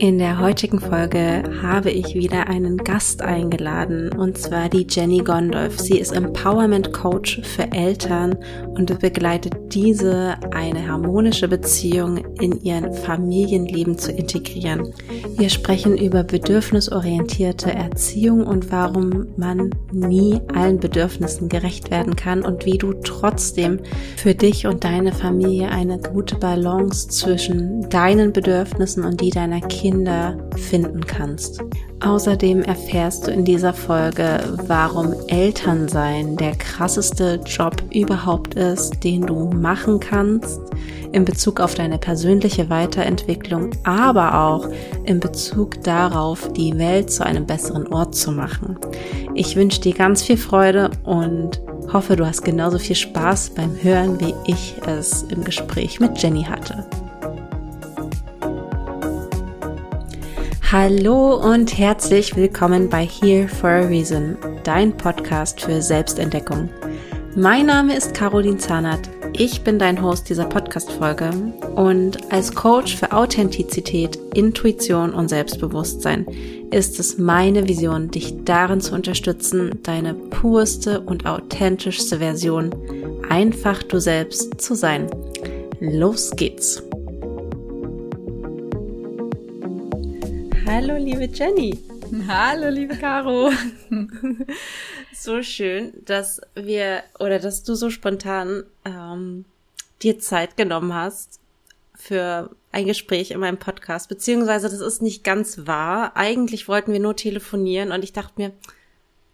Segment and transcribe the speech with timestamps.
[0.00, 5.80] In der heutigen Folge habe ich wieder einen Gast eingeladen und zwar die Jenny Gondolf.
[5.80, 8.36] Sie ist Empowerment Coach für Eltern
[8.68, 14.92] und begleitet diese, eine harmonische Beziehung in ihren Familienleben zu integrieren.
[15.36, 22.66] Wir sprechen über bedürfnisorientierte Erziehung und warum man nie allen Bedürfnissen gerecht werden kann und
[22.66, 23.80] wie du trotzdem
[24.16, 29.88] für dich und deine Familie eine gute Balance zwischen deinen Bedürfnissen und die deiner Kinder
[29.88, 31.62] Kinder finden kannst.
[32.00, 39.50] Außerdem erfährst du in dieser Folge, warum Elternsein der krasseste Job überhaupt ist, den du
[39.50, 40.60] machen kannst
[41.12, 44.68] in Bezug auf deine persönliche Weiterentwicklung, aber auch
[45.04, 48.78] in Bezug darauf, die Welt zu einem besseren Ort zu machen.
[49.34, 51.60] Ich wünsche dir ganz viel Freude und
[51.92, 56.44] hoffe, du hast genauso viel Spaß beim Hören, wie ich es im Gespräch mit Jenny
[56.44, 56.86] hatte.
[60.70, 66.68] Hallo und herzlich willkommen bei Here for a Reason, dein Podcast für Selbstentdeckung.
[67.34, 69.08] Mein Name ist Caroline Zahnert.
[69.32, 71.30] Ich bin dein Host dieser Podcast-Folge
[71.74, 76.26] und als Coach für Authentizität, Intuition und Selbstbewusstsein
[76.70, 82.74] ist es meine Vision, dich darin zu unterstützen, deine purste und authentischste Version,
[83.30, 85.08] einfach du selbst zu sein.
[85.80, 86.82] Los geht's!
[90.70, 91.78] Hallo, liebe Jenny.
[92.28, 93.50] Hallo, liebe Caro.
[95.14, 99.46] so schön, dass wir oder dass du so spontan ähm,
[100.02, 101.40] dir Zeit genommen hast
[101.94, 104.10] für ein Gespräch in meinem Podcast.
[104.10, 106.14] Beziehungsweise, das ist nicht ganz wahr.
[106.18, 108.52] Eigentlich wollten wir nur telefonieren und ich dachte mir,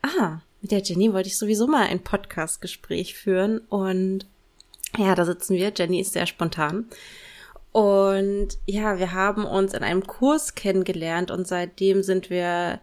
[0.03, 4.29] ah, mit der Jenny wollte ich sowieso mal ein Podcast-Gespräch führen und
[4.97, 5.73] ja, da sitzen wir.
[5.77, 6.87] Jenny ist sehr spontan.
[7.75, 12.79] Und ja, wir haben uns in einem Kurs kennengelernt und seitdem sind wir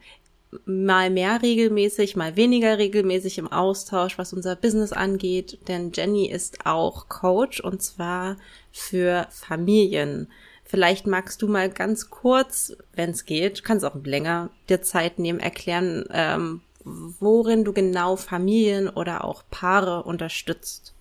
[0.66, 5.60] mal mehr regelmäßig, mal weniger regelmäßig im Austausch, was unser Business angeht.
[5.70, 8.36] Denn Jenny ist auch Coach und zwar
[8.74, 10.28] für Familien.
[10.66, 15.40] Vielleicht magst du mal ganz kurz, wenn es geht, kannst auch länger dir Zeit nehmen,
[15.40, 20.94] erklären, ähm, worin du genau Familien oder auch Paare unterstützt.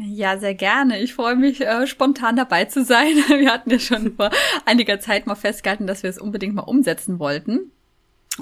[0.00, 1.00] Ja, sehr gerne.
[1.00, 3.16] Ich freue mich, äh, spontan dabei zu sein.
[3.28, 4.30] Wir hatten ja schon vor
[4.64, 7.72] einiger Zeit mal festgehalten, dass wir es unbedingt mal umsetzen wollten.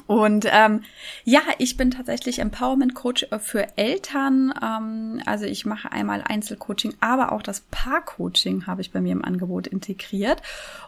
[0.06, 0.82] Und ähm,
[1.24, 4.52] ja, ich bin tatsächlich Empowerment Coach äh, für Eltern.
[4.62, 9.24] Ähm, also ich mache einmal Einzelcoaching, aber auch das Paarcoaching habe ich bei mir im
[9.24, 10.42] Angebot integriert.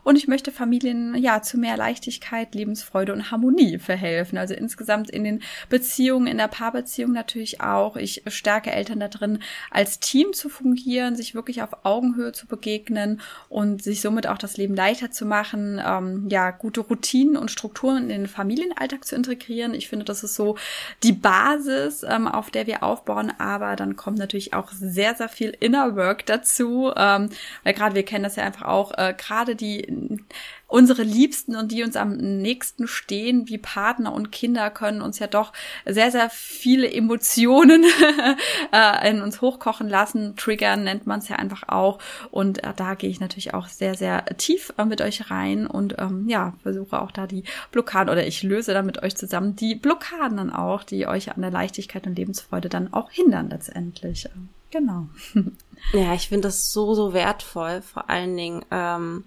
[0.05, 4.39] Und ich möchte Familien ja zu mehr Leichtigkeit, Lebensfreude und Harmonie verhelfen.
[4.39, 7.97] Also insgesamt in den Beziehungen, in der Paarbeziehung natürlich auch.
[7.97, 9.41] Ich stärke Eltern da drin,
[9.71, 14.57] als Team zu fungieren, sich wirklich auf Augenhöhe zu begegnen und sich somit auch das
[14.57, 15.81] Leben leichter zu machen.
[15.85, 19.75] Ähm, ja, gute Routinen und Strukturen in den Familienalltag Alltag zu integrieren.
[19.75, 20.57] Ich finde, das ist so
[21.03, 23.33] die Basis, ähm, auf der wir aufbauen.
[23.39, 26.93] Aber dann kommt natürlich auch sehr, sehr viel Inner Work dazu.
[26.97, 27.31] Ähm,
[27.65, 30.21] weil gerade wir kennen das ja einfach auch, äh, gerade die
[30.69, 35.27] unsere Liebsten und die uns am nächsten stehen, wie Partner und Kinder, können uns ja
[35.27, 35.53] doch
[35.87, 37.85] sehr, sehr viele Emotionen
[38.73, 40.37] äh, in uns hochkochen lassen.
[40.37, 41.99] Triggern nennt man es ja einfach auch.
[42.31, 45.97] Und äh, da gehe ich natürlich auch sehr, sehr tief äh, mit euch rein und
[45.99, 49.75] ähm, ja, versuche auch da die Blockaden oder ich löse da mit euch zusammen die
[49.75, 54.29] Blockaden dann auch, die euch an der Leichtigkeit und Lebensfreude dann auch hindern letztendlich.
[54.71, 55.09] Genau.
[55.93, 57.83] Ja, ich finde das so, so wertvoll.
[57.83, 59.23] Vor allen Dingen, ähm,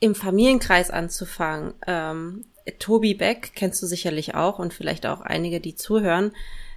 [0.00, 1.74] im Familienkreis anzufangen.
[1.86, 2.44] Ähm,
[2.78, 6.32] Tobi Beck kennst du sicherlich auch und vielleicht auch einige, die zuhören,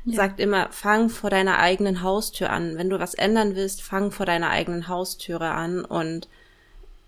[0.05, 0.15] ja.
[0.15, 2.77] sagt immer, fang vor deiner eigenen Haustür an.
[2.77, 6.27] Wenn du was ändern willst, fang vor deiner eigenen Haustüre an und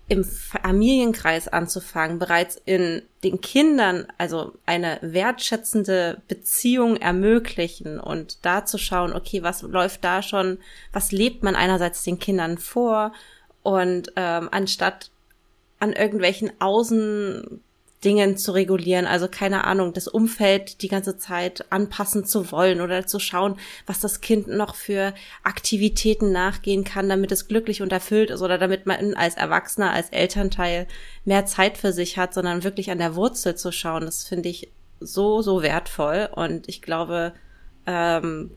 [0.08, 8.78] im Familienkreis anzufangen, bereits in den Kindern, also eine wertschätzende Beziehung ermöglichen und da zu
[8.78, 10.58] schauen, okay, was läuft da schon,
[10.92, 13.12] was lebt man einerseits den Kindern vor
[13.64, 15.10] und ähm, anstatt
[15.78, 19.06] an irgendwelchen Außendingen zu regulieren.
[19.06, 24.00] Also keine Ahnung, das Umfeld die ganze Zeit anpassen zu wollen oder zu schauen, was
[24.00, 28.86] das Kind noch für Aktivitäten nachgehen kann, damit es glücklich und erfüllt ist oder damit
[28.86, 30.86] man als Erwachsener, als Elternteil
[31.24, 34.06] mehr Zeit für sich hat, sondern wirklich an der Wurzel zu schauen.
[34.06, 34.70] Das finde ich
[35.00, 37.34] so, so wertvoll und ich glaube,
[37.86, 38.50] ähm,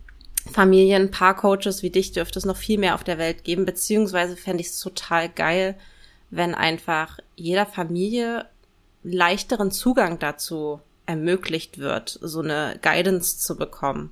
[0.52, 4.62] Familien, Paarcoaches wie dich dürfte es noch viel mehr auf der Welt geben, beziehungsweise fände
[4.62, 5.76] ich es total geil,
[6.32, 8.46] wenn einfach jeder Familie
[9.04, 14.12] leichteren Zugang dazu ermöglicht wird, so eine Guidance zu bekommen.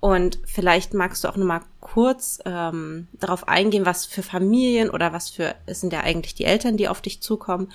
[0.00, 5.30] Und vielleicht magst du auch nochmal kurz ähm, darauf eingehen, was für Familien oder was
[5.30, 7.70] für, es sind ja eigentlich die Eltern, die auf dich zukommen,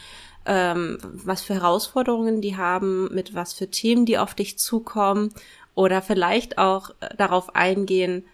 [0.45, 5.33] ähm, was für Herausforderungen die haben, mit was für Themen die auf dich zukommen
[5.73, 8.25] oder vielleicht auch äh, darauf eingehen,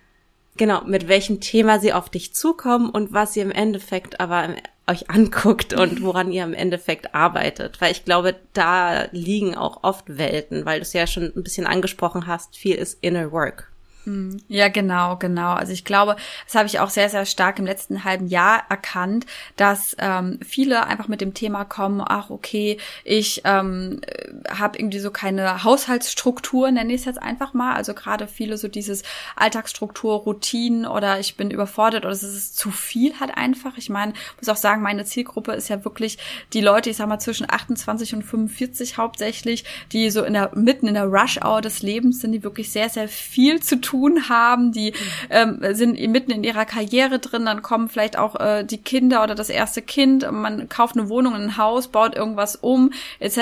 [0.58, 4.56] genau, mit welchem Thema sie auf dich zukommen und was ihr im Endeffekt aber
[4.88, 7.80] euch anguckt und woran ihr im Endeffekt arbeitet.
[7.80, 11.66] Weil ich glaube, da liegen auch oft Welten, weil du es ja schon ein bisschen
[11.66, 13.73] angesprochen hast, viel ist Inner Work.
[14.06, 14.42] Hm.
[14.50, 15.54] Ja, genau, genau.
[15.54, 19.26] Also ich glaube, das habe ich auch sehr, sehr stark im letzten halben Jahr erkannt,
[19.56, 24.02] dass ähm, viele einfach mit dem Thema kommen, ach okay, ich ähm,
[24.50, 27.76] habe irgendwie so keine Haushaltsstruktur, nenne ich es jetzt einfach mal.
[27.76, 29.04] Also gerade viele so dieses
[29.38, 33.78] Alltagsstruktur, Routinen oder ich bin überfordert oder es ist zu viel halt einfach.
[33.78, 36.18] Ich meine, muss auch sagen, meine Zielgruppe ist ja wirklich
[36.52, 39.64] die Leute, ich sag mal zwischen 28 und 45 hauptsächlich,
[39.94, 43.08] die so in der mitten in der Rush-Hour des Lebens sind, die wirklich sehr, sehr
[43.08, 44.94] viel zu tun tun haben, die
[45.30, 49.36] ähm, sind mitten in ihrer Karriere drin, dann kommen vielleicht auch äh, die Kinder oder
[49.36, 53.38] das erste Kind, man kauft eine Wohnung, ein Haus, baut irgendwas um etc.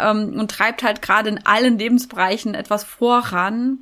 [0.00, 3.78] Ähm, und treibt halt gerade in allen Lebensbereichen etwas voran.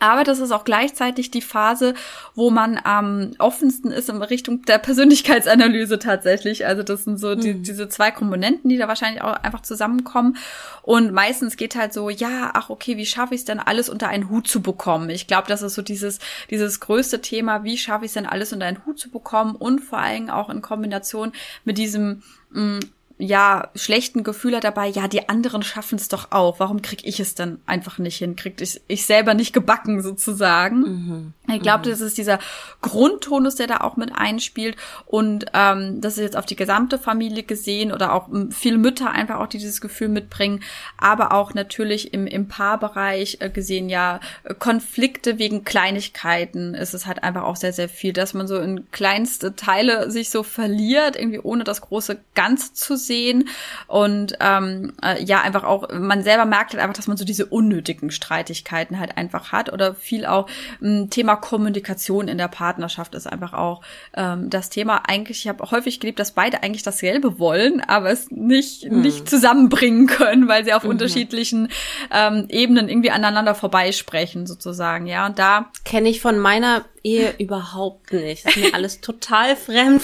[0.00, 1.94] Aber das ist auch gleichzeitig die Phase,
[2.34, 6.66] wo man am offensten ist in Richtung der Persönlichkeitsanalyse tatsächlich.
[6.66, 7.62] Also das sind so die, mhm.
[7.62, 10.36] diese zwei Komponenten, die da wahrscheinlich auch einfach zusammenkommen.
[10.82, 14.08] Und meistens geht halt so, ja, ach okay, wie schaffe ich es denn alles unter
[14.08, 15.10] einen Hut zu bekommen?
[15.10, 16.18] Ich glaube, das ist so dieses,
[16.50, 19.80] dieses größte Thema, wie schaffe ich es denn alles unter einen Hut zu bekommen und
[19.80, 21.32] vor allem auch in Kombination
[21.64, 22.80] mit diesem mh, mm,
[23.20, 26.60] ja, schlechten Gefühle dabei, ja, die anderen schaffen es doch auch.
[26.60, 28.36] Warum krieg ich es dann einfach nicht hin?
[28.36, 30.78] Kriegt ich, ich selber nicht gebacken sozusagen?
[30.78, 31.32] Mhm.
[31.52, 31.90] Ich glaube, mhm.
[31.90, 32.38] das ist dieser
[32.80, 34.76] Grundtonus, der da auch mit einspielt.
[35.04, 39.40] Und ähm, das ist jetzt auf die gesamte Familie gesehen oder auch viele Mütter einfach
[39.40, 40.62] auch, die dieses Gefühl mitbringen.
[40.96, 44.20] Aber auch natürlich im, im Paarbereich äh, gesehen, ja,
[44.60, 48.88] Konflikte wegen Kleinigkeiten ist es halt einfach auch sehr, sehr viel, dass man so in
[48.92, 53.48] kleinste Teile sich so verliert, irgendwie ohne das große Ganze zu sehen sehen
[53.88, 57.46] und ähm, äh, ja einfach auch man selber merkt halt einfach, dass man so diese
[57.46, 60.48] unnötigen Streitigkeiten halt einfach hat oder viel auch
[60.80, 63.82] ähm, Thema Kommunikation in der Partnerschaft ist einfach auch
[64.14, 65.02] ähm, das Thema.
[65.08, 69.00] Eigentlich, ich habe häufig geliebt, dass beide eigentlich dasselbe wollen, aber es nicht mhm.
[69.00, 70.90] nicht zusammenbringen können, weil sie auf mhm.
[70.90, 71.68] unterschiedlichen
[72.12, 75.06] ähm, Ebenen irgendwie aneinander vorbeisprechen sozusagen.
[75.06, 78.44] Ja und da kenne ich von meiner Ehe überhaupt nicht.
[78.44, 80.02] Das ist mir alles total fremd.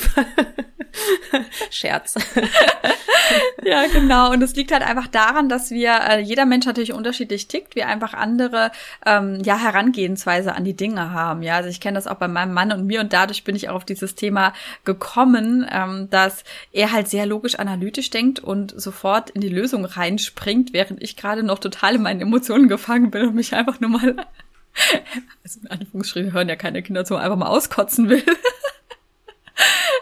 [1.70, 2.14] Scherz.
[3.64, 4.32] ja, genau.
[4.32, 7.88] Und es liegt halt einfach daran, dass wir, äh, jeder Mensch natürlich unterschiedlich tickt, wir
[7.88, 8.70] einfach andere
[9.06, 11.42] ähm, ja, Herangehensweise an die Dinge haben.
[11.42, 13.68] Ja, also ich kenne das auch bei meinem Mann und mir und dadurch bin ich
[13.68, 14.52] auch auf dieses Thema
[14.84, 20.72] gekommen, ähm, dass er halt sehr logisch analytisch denkt und sofort in die Lösung reinspringt,
[20.72, 24.16] während ich gerade noch total in meinen Emotionen gefangen bin und mich einfach nur mal
[25.42, 28.24] also in Anführungsstrichen hören ja keine Kinder zu, einfach mal auskotzen will.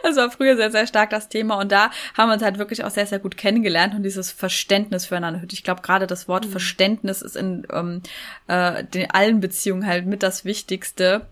[0.03, 2.85] Das war früher sehr, sehr stark das Thema und da haben wir uns halt wirklich
[2.85, 5.43] auch sehr, sehr gut kennengelernt und dieses Verständnis füreinander.
[5.51, 6.51] Ich glaube, gerade das Wort mhm.
[6.51, 8.03] Verständnis ist in ähm,
[8.49, 11.27] äh, den allen Beziehungen halt mit das Wichtigste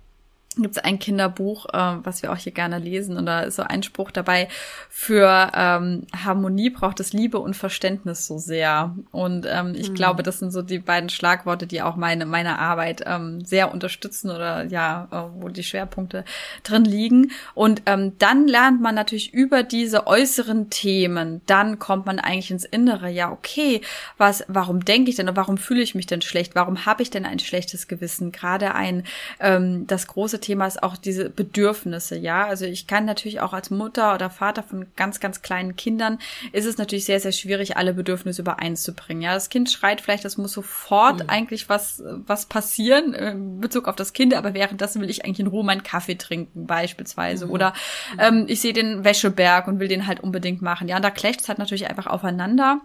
[0.56, 3.16] gibt es ein Kinderbuch, äh, was wir auch hier gerne lesen.
[3.16, 4.48] Und da ist so ein Spruch dabei,
[4.88, 8.96] für ähm, Harmonie braucht es Liebe und Verständnis so sehr.
[9.12, 9.94] Und ähm, ich mhm.
[9.94, 14.30] glaube, das sind so die beiden Schlagworte, die auch meine, meine Arbeit ähm, sehr unterstützen
[14.30, 16.24] oder ja, äh, wo die Schwerpunkte
[16.64, 17.30] drin liegen.
[17.54, 22.64] Und ähm, dann lernt man natürlich über diese äußeren Themen, dann kommt man eigentlich ins
[22.64, 23.08] Innere.
[23.08, 23.82] Ja, okay,
[24.18, 26.56] was, warum denke ich denn und warum fühle ich mich denn schlecht?
[26.56, 28.32] Warum habe ich denn ein schlechtes Gewissen?
[28.32, 29.04] Gerade ein,
[29.38, 32.46] ähm, das große Thema ist auch diese Bedürfnisse, ja.
[32.46, 36.18] Also ich kann natürlich auch als Mutter oder Vater von ganz, ganz kleinen Kindern,
[36.52, 39.22] ist es natürlich sehr, sehr schwierig, alle Bedürfnisse übereinzubringen.
[39.22, 41.28] Ja, das Kind schreit vielleicht, das muss sofort mhm.
[41.30, 45.40] eigentlich was, was passieren äh, in Bezug auf das Kind, aber währenddessen will ich eigentlich
[45.40, 47.46] in Ruhe meinen Kaffee trinken, beispielsweise.
[47.46, 47.52] Mhm.
[47.52, 47.74] Oder
[48.18, 50.88] ähm, ich sehe den Wäscheberg und will den halt unbedingt machen.
[50.88, 52.80] Ja, und da clasht es halt natürlich einfach aufeinander.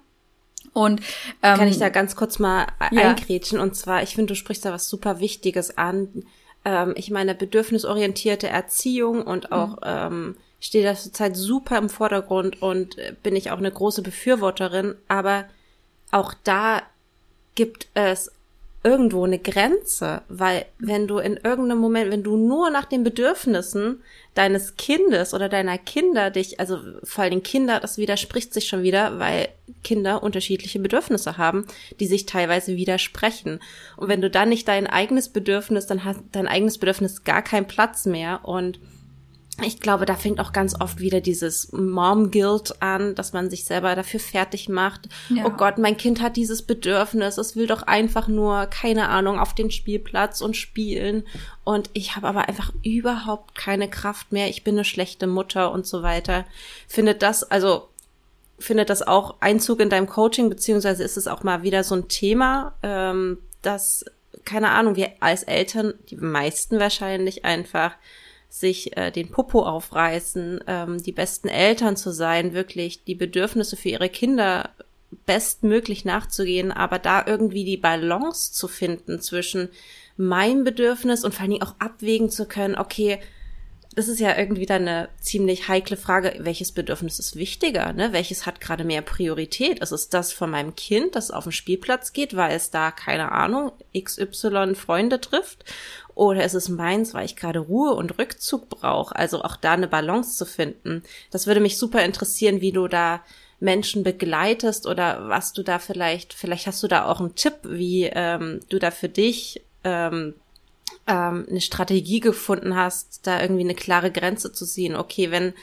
[0.74, 1.00] Und
[1.42, 3.10] ähm, kann ich da ganz kurz mal ja.
[3.10, 3.60] eingrätschen?
[3.60, 6.26] Und zwar, ich finde, du sprichst da was super Wichtiges an
[6.66, 9.82] ähm, ich meine, bedürfnisorientierte Erziehung und auch mhm.
[9.84, 14.96] ähm, steht das zurzeit super im Vordergrund und äh, bin ich auch eine große Befürworterin,
[15.08, 15.46] aber
[16.12, 16.82] auch da
[17.54, 18.32] gibt es
[18.86, 24.04] irgendwo eine Grenze, weil wenn du in irgendeinem Moment, wenn du nur nach den Bedürfnissen
[24.36, 29.18] deines Kindes oder deiner Kinder dich, also vor allem Kinder, das widerspricht sich schon wieder,
[29.18, 29.50] weil
[29.84, 31.66] Kinder unterschiedliche Bedürfnisse haben,
[32.00, 33.60] die sich teilweise widersprechen.
[33.98, 37.66] Und wenn du dann nicht dein eigenes Bedürfnis, dann hat dein eigenes Bedürfnis gar keinen
[37.66, 38.80] Platz mehr und
[39.64, 43.96] ich glaube, da fängt auch ganz oft wieder dieses Mom-Guilt an, dass man sich selber
[43.96, 45.08] dafür fertig macht.
[45.30, 45.46] Ja.
[45.46, 49.56] Oh Gott, mein Kind hat dieses Bedürfnis, es will doch einfach nur, keine Ahnung, auf
[49.56, 51.24] den Spielplatz und spielen.
[51.64, 54.50] Und ich habe aber einfach überhaupt keine Kraft mehr.
[54.50, 56.44] Ich bin eine schlechte Mutter und so weiter.
[56.88, 57.88] Findet das, also
[58.60, 62.10] findet das auch Einzug in deinem Coaching, beziehungsweise ist es auch mal wieder so ein
[62.10, 64.04] Thema, ähm, dass,
[64.44, 67.94] keine Ahnung, wir als Eltern, die meisten wahrscheinlich einfach
[68.50, 73.90] sich äh, den Popo aufreißen, ähm, die besten Eltern zu sein, wirklich die Bedürfnisse für
[73.90, 74.70] ihre Kinder
[75.26, 79.70] bestmöglich nachzugehen, aber da irgendwie die Balance zu finden zwischen
[80.18, 83.20] meinem Bedürfnis und vor allen Dingen auch abwägen zu können, okay,
[83.96, 88.12] das ist ja irgendwie dann eine ziemlich heikle Frage, welches Bedürfnis ist wichtiger, ne?
[88.12, 89.80] Welches hat gerade mehr Priorität?
[89.80, 93.32] Ist es das von meinem Kind, das auf den Spielplatz geht, weil es da, keine
[93.32, 95.64] Ahnung, XY Freunde trifft?
[96.14, 99.16] Oder ist es meins, weil ich gerade Ruhe und Rückzug brauche?
[99.16, 101.04] Also auch da eine Balance zu finden.
[101.32, 103.22] Das würde mich super interessieren, wie du da
[103.62, 108.04] Menschen begleitest oder was du da vielleicht, vielleicht hast du da auch einen Tipp, wie
[108.14, 110.36] ähm, du da für dich ähm,
[111.08, 114.96] ähm, eine Strategie gefunden hast, da irgendwie eine klare Grenze zu ziehen.
[114.96, 115.54] Okay, wenn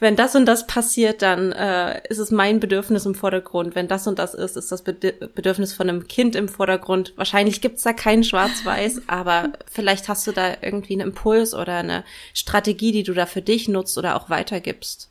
[0.00, 3.74] wenn das und das passiert, dann äh, ist es mein Bedürfnis im Vordergrund.
[3.74, 7.14] Wenn das und das ist, ist das Bedürfnis von einem Kind im Vordergrund.
[7.16, 12.04] Wahrscheinlich gibt's da kein Schwarz-Weiß, aber vielleicht hast du da irgendwie einen Impuls oder eine
[12.32, 15.10] Strategie, die du da für dich nutzt oder auch weitergibst.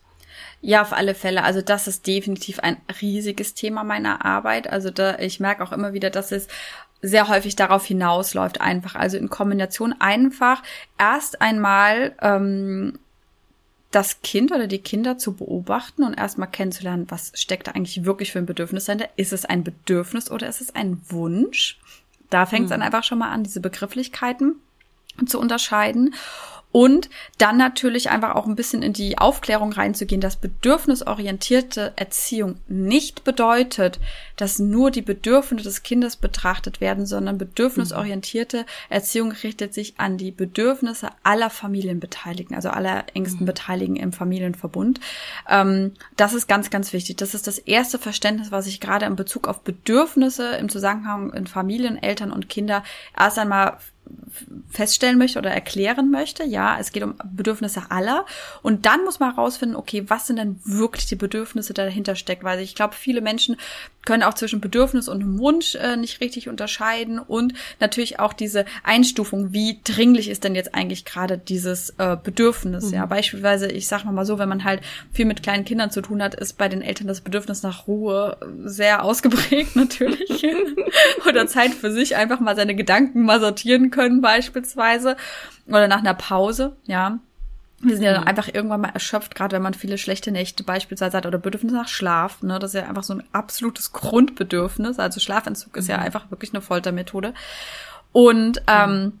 [0.60, 1.44] Ja, auf alle Fälle.
[1.44, 4.68] Also das ist definitiv ein riesiges Thema meiner Arbeit.
[4.70, 6.48] Also da, ich merke auch immer wieder, dass es
[7.00, 8.94] sehr häufig darauf hinausläuft einfach.
[8.94, 10.62] Also in Kombination einfach
[10.98, 12.98] erst einmal ähm,
[13.90, 18.32] das Kind oder die Kinder zu beobachten und erstmal kennenzulernen, was steckt da eigentlich wirklich
[18.32, 19.08] für ein Bedürfnis dahinter?
[19.16, 21.78] Ist es ein Bedürfnis oder ist es ein Wunsch?
[22.28, 22.74] Da fängt es mhm.
[22.74, 24.56] dann einfach schon mal an, diese Begrifflichkeiten
[25.26, 26.14] zu unterscheiden.
[26.70, 27.08] Und
[27.38, 33.98] dann natürlich einfach auch ein bisschen in die Aufklärung reinzugehen, dass bedürfnisorientierte Erziehung nicht bedeutet,
[34.36, 40.30] dass nur die Bedürfnisse des Kindes betrachtet werden, sondern bedürfnisorientierte Erziehung richtet sich an die
[40.30, 43.46] Bedürfnisse aller Familienbeteiligten, also aller engsten mhm.
[43.46, 45.00] Beteiligten im Familienverbund.
[45.48, 47.16] Ähm, das ist ganz, ganz wichtig.
[47.16, 51.46] Das ist das erste Verständnis, was ich gerade in Bezug auf Bedürfnisse im Zusammenhang in
[51.46, 52.84] Familien, Eltern und Kinder
[53.16, 53.78] erst einmal
[54.70, 56.44] feststellen möchte oder erklären möchte.
[56.44, 58.26] Ja, es geht um Bedürfnisse aller.
[58.62, 62.44] Und dann muss man herausfinden, okay, was sind denn wirklich die Bedürfnisse, die dahinter stecken?
[62.44, 63.56] Weil ich glaube, viele Menschen
[64.08, 69.52] können auch zwischen Bedürfnis und Wunsch äh, nicht richtig unterscheiden und natürlich auch diese Einstufung,
[69.52, 72.86] wie dringlich ist denn jetzt eigentlich gerade dieses äh, Bedürfnis?
[72.86, 72.94] Mhm.
[72.94, 74.80] Ja, beispielsweise, ich sag mal so, wenn man halt
[75.12, 78.38] viel mit kleinen Kindern zu tun hat, ist bei den Eltern das Bedürfnis nach Ruhe
[78.64, 80.42] sehr ausgeprägt natürlich.
[81.28, 85.18] Oder Zeit für sich einfach mal seine Gedanken mal sortieren können beispielsweise
[85.66, 87.18] oder nach einer Pause, ja.
[87.80, 88.28] Wir sind ja dann mhm.
[88.28, 91.88] einfach irgendwann mal erschöpft, gerade wenn man viele schlechte Nächte beispielsweise hat oder Bedürfnis nach
[91.88, 92.42] Schlaf.
[92.42, 92.58] Ne?
[92.58, 94.98] Das ist ja einfach so ein absolutes Grundbedürfnis.
[94.98, 96.02] Also Schlafentzug ist ja mhm.
[96.04, 97.34] einfach wirklich eine Foltermethode.
[98.12, 99.20] Und ähm,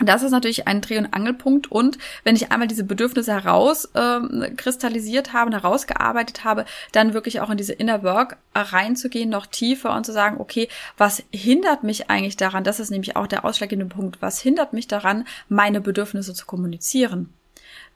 [0.00, 1.70] das ist natürlich ein Dreh- und Angelpunkt.
[1.70, 7.48] Und wenn ich einmal diese Bedürfnisse herauskristallisiert ähm, habe und herausgearbeitet habe, dann wirklich auch
[7.48, 12.36] in diese Inner Work reinzugehen, noch tiefer und zu sagen, okay, was hindert mich eigentlich
[12.36, 12.64] daran?
[12.64, 14.20] Das ist nämlich auch der ausschlaggebende Punkt.
[14.20, 17.32] Was hindert mich daran, meine Bedürfnisse zu kommunizieren?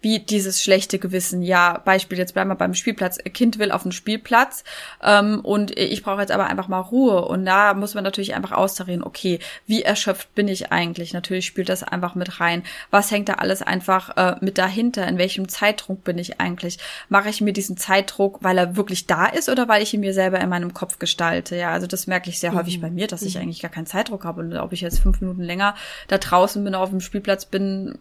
[0.00, 1.43] Wie dieses schlechte Gewissen.
[1.43, 3.19] Ja, Beispiel, jetzt bleiben wir beim Spielplatz.
[3.19, 4.62] Kind will auf den Spielplatz
[5.02, 7.25] ähm, und ich brauche jetzt aber einfach mal Ruhe.
[7.25, 11.12] Und da muss man natürlich einfach austarieren, okay, wie erschöpft bin ich eigentlich?
[11.12, 12.62] Natürlich spielt das einfach mit rein.
[12.90, 15.07] Was hängt da alles einfach äh, mit dahinter?
[15.09, 16.78] In welchem Zeitdruck bin ich eigentlich?
[17.09, 20.14] Mache ich mir diesen Zeitdruck, weil er wirklich da ist oder weil ich ihn mir
[20.14, 21.57] selber in meinem Kopf gestalte?
[21.57, 22.57] Ja, also das merke ich sehr mhm.
[22.57, 23.43] häufig bei mir, dass ich mhm.
[23.43, 24.43] eigentlich gar keinen Zeitdruck habe.
[24.43, 25.75] Und ob ich jetzt fünf Minuten länger
[26.07, 27.99] da draußen bin, auf dem Spielplatz bin,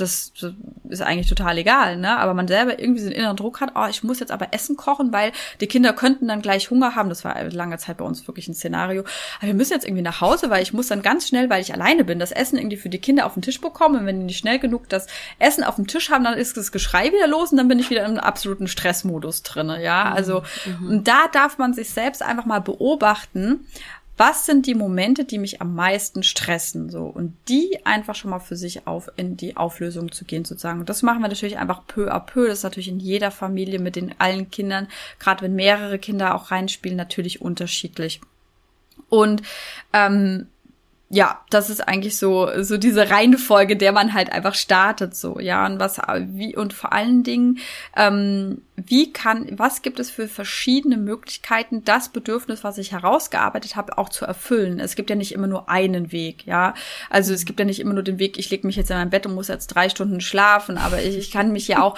[0.00, 0.32] das
[0.88, 2.18] ist eigentlich total egal, ne?
[2.18, 4.76] Aber man selber irgendwie so einen inneren Druck hat, oh, ich muss jetzt aber Essen
[4.76, 7.08] kochen, weil die Kinder könnten dann gleich Hunger haben.
[7.08, 9.04] Das war lange Zeit bei uns wirklich ein Szenario.
[9.38, 11.72] Aber wir müssen jetzt irgendwie nach Hause, weil ich muss dann ganz schnell, weil ich
[11.72, 14.00] alleine bin, das Essen irgendwie für die Kinder auf den Tisch bekommen.
[14.00, 15.06] Und wenn die nicht schnell genug das
[15.38, 17.90] Essen auf dem Tisch haben, dann ist das Geschrei wieder los und dann bin ich
[17.90, 20.12] wieder im absoluten Stressmodus drinne, ja?
[20.12, 21.04] Also, mhm.
[21.04, 23.66] da darf man sich selbst einfach mal beobachten,
[24.20, 28.38] was sind die Momente, die mich am meisten stressen, so und die einfach schon mal
[28.38, 30.80] für sich auf in die Auflösung zu gehen sozusagen.
[30.80, 32.46] Und das machen wir natürlich einfach peu à peu.
[32.46, 36.50] Das ist natürlich in jeder Familie mit den allen Kindern, gerade wenn mehrere Kinder auch
[36.50, 38.20] reinspielen, natürlich unterschiedlich.
[39.08, 39.40] Und
[39.94, 40.48] ähm,
[41.08, 45.64] ja, das ist eigentlich so, so diese Reihenfolge, der man halt einfach startet, so, ja,
[45.64, 45.98] und was,
[46.28, 47.58] wie, und vor allen Dingen,
[47.96, 53.98] ähm, wie kann, was gibt es für verschiedene Möglichkeiten, das Bedürfnis, was ich herausgearbeitet habe,
[53.98, 54.80] auch zu erfüllen?
[54.80, 56.74] Es gibt ja nicht immer nur einen Weg, ja.
[57.08, 59.10] Also es gibt ja nicht immer nur den Weg, ich lege mich jetzt in mein
[59.10, 61.96] Bett und muss jetzt drei Stunden schlafen, aber ich, ich kann mich ja auch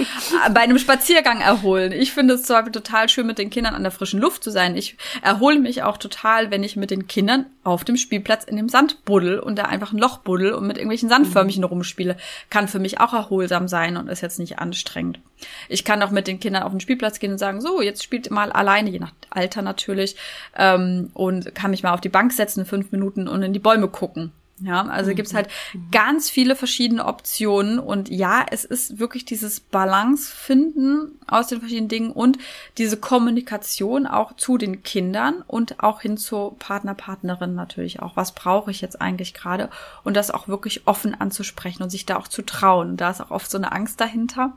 [0.52, 1.92] bei einem Spaziergang erholen.
[1.92, 4.76] Ich finde es zwar total schön, mit den Kindern an der frischen Luft zu sein.
[4.76, 8.68] Ich erhole mich auch total, wenn ich mit den Kindern auf dem Spielplatz in dem
[8.68, 12.16] Sand buddel und da einfach ein Loch buddel und mit irgendwelchen Sandförmchen rumspiele.
[12.50, 15.20] Kann für mich auch erholsam sein und ist jetzt nicht anstrengend.
[15.68, 18.30] Ich kann auch mit den Kindern auf den Spielplatz gehen und sagen, so, jetzt spielt
[18.30, 20.16] mal alleine, je nach Alter natürlich,
[20.56, 23.88] ähm, und kann mich mal auf die Bank setzen, fünf Minuten und in die Bäume
[23.88, 24.32] gucken.
[24.64, 25.16] Ja, also mhm.
[25.16, 25.48] gibt's halt
[25.90, 31.88] ganz viele verschiedene Optionen und ja, es ist wirklich dieses Balance finden aus den verschiedenen
[31.88, 32.38] Dingen und
[32.78, 38.14] diese Kommunikation auch zu den Kindern und auch hin zur Partner, Partnerin natürlich auch.
[38.14, 39.68] Was brauche ich jetzt eigentlich gerade?
[40.04, 42.96] Und das auch wirklich offen anzusprechen und sich da auch zu trauen.
[42.96, 44.56] Da ist auch oft so eine Angst dahinter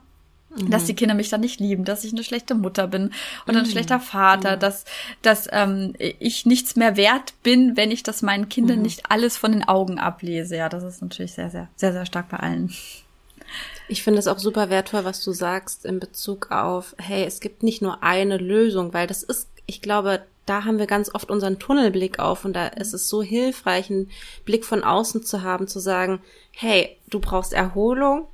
[0.56, 0.70] mhm.
[0.70, 3.12] dass die Kinder mich dann nicht lieben, dass ich eine schlechte Mutter bin
[3.46, 3.70] oder ein mhm.
[3.70, 4.60] schlechter Vater, mhm.
[4.60, 4.84] dass,
[5.22, 8.82] dass ähm, ich nichts mehr wert bin, wenn ich das meinen Kindern mhm.
[8.82, 10.56] nicht alles von den Augen ablese.
[10.56, 12.72] Ja, das ist natürlich sehr, sehr, sehr, sehr stark bei allen.
[13.88, 17.62] Ich finde es auch super wertvoll, was du sagst in Bezug auf, hey, es gibt
[17.62, 21.58] nicht nur eine Lösung, weil das ist, ich glaube, da haben wir ganz oft unseren
[21.58, 24.10] Tunnelblick auf und da ist es so hilfreich, einen
[24.44, 26.20] Blick von außen zu haben, zu sagen,
[26.52, 28.28] hey, du brauchst Erholung,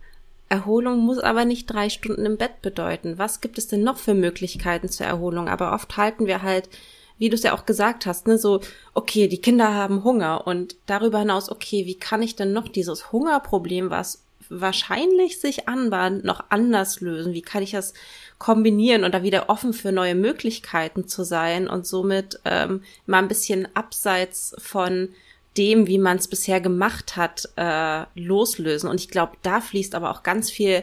[0.53, 3.17] Erholung muss aber nicht drei Stunden im Bett bedeuten.
[3.17, 5.49] Was gibt es denn noch für Möglichkeiten zur Erholung?
[5.49, 6.69] Aber oft halten wir halt,
[7.17, 8.61] wie du es ja auch gesagt hast, ne, so,
[8.93, 13.13] okay, die Kinder haben Hunger und darüber hinaus, okay, wie kann ich denn noch dieses
[13.13, 17.33] Hungerproblem, was wahrscheinlich sich anbahnt, noch anders lösen?
[17.33, 17.95] Wie kann ich das
[18.39, 23.29] kombinieren und da wieder offen für neue Möglichkeiten zu sein und somit ähm, mal ein
[23.29, 25.09] bisschen abseits von
[25.57, 28.89] dem, wie man es bisher gemacht hat, äh, loslösen.
[28.89, 30.83] Und ich glaube, da fließt aber auch ganz viel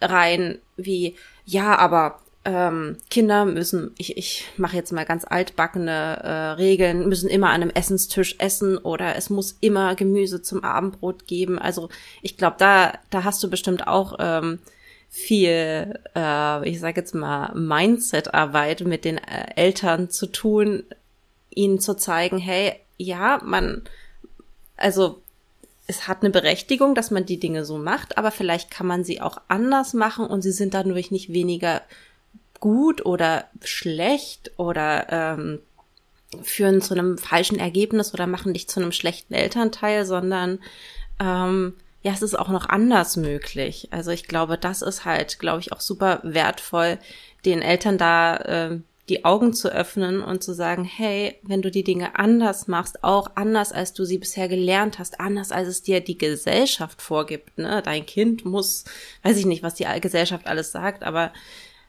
[0.00, 6.30] rein, wie, ja, aber ähm, Kinder müssen, ich, ich mache jetzt mal ganz altbackene äh,
[6.52, 11.58] Regeln, müssen immer an einem Essenstisch essen oder es muss immer Gemüse zum Abendbrot geben.
[11.58, 11.88] Also
[12.22, 14.60] ich glaube, da, da hast du bestimmt auch ähm,
[15.08, 20.84] viel, äh, ich sage jetzt mal, Mindset-Arbeit mit den äh, Eltern zu tun,
[21.50, 23.82] ihnen zu zeigen, hey, ja, man,
[24.76, 25.22] also
[25.86, 29.20] es hat eine Berechtigung, dass man die Dinge so macht, aber vielleicht kann man sie
[29.20, 31.82] auch anders machen und sie sind dadurch nicht weniger
[32.58, 35.60] gut oder schlecht oder ähm,
[36.42, 40.58] führen zu einem falschen Ergebnis oder machen dich zu einem schlechten Elternteil, sondern
[41.20, 43.88] ähm, ja, es ist auch noch anders möglich.
[43.90, 46.98] Also ich glaube, das ist halt, glaube ich, auch super wertvoll,
[47.44, 51.84] den Eltern da äh, die Augen zu öffnen und zu sagen, hey, wenn du die
[51.84, 56.00] Dinge anders machst, auch anders als du sie bisher gelernt hast, anders als es dir
[56.00, 57.82] die Gesellschaft vorgibt, ne?
[57.82, 58.84] Dein Kind muss,
[59.22, 61.32] weiß ich nicht, was die Gesellschaft alles sagt, aber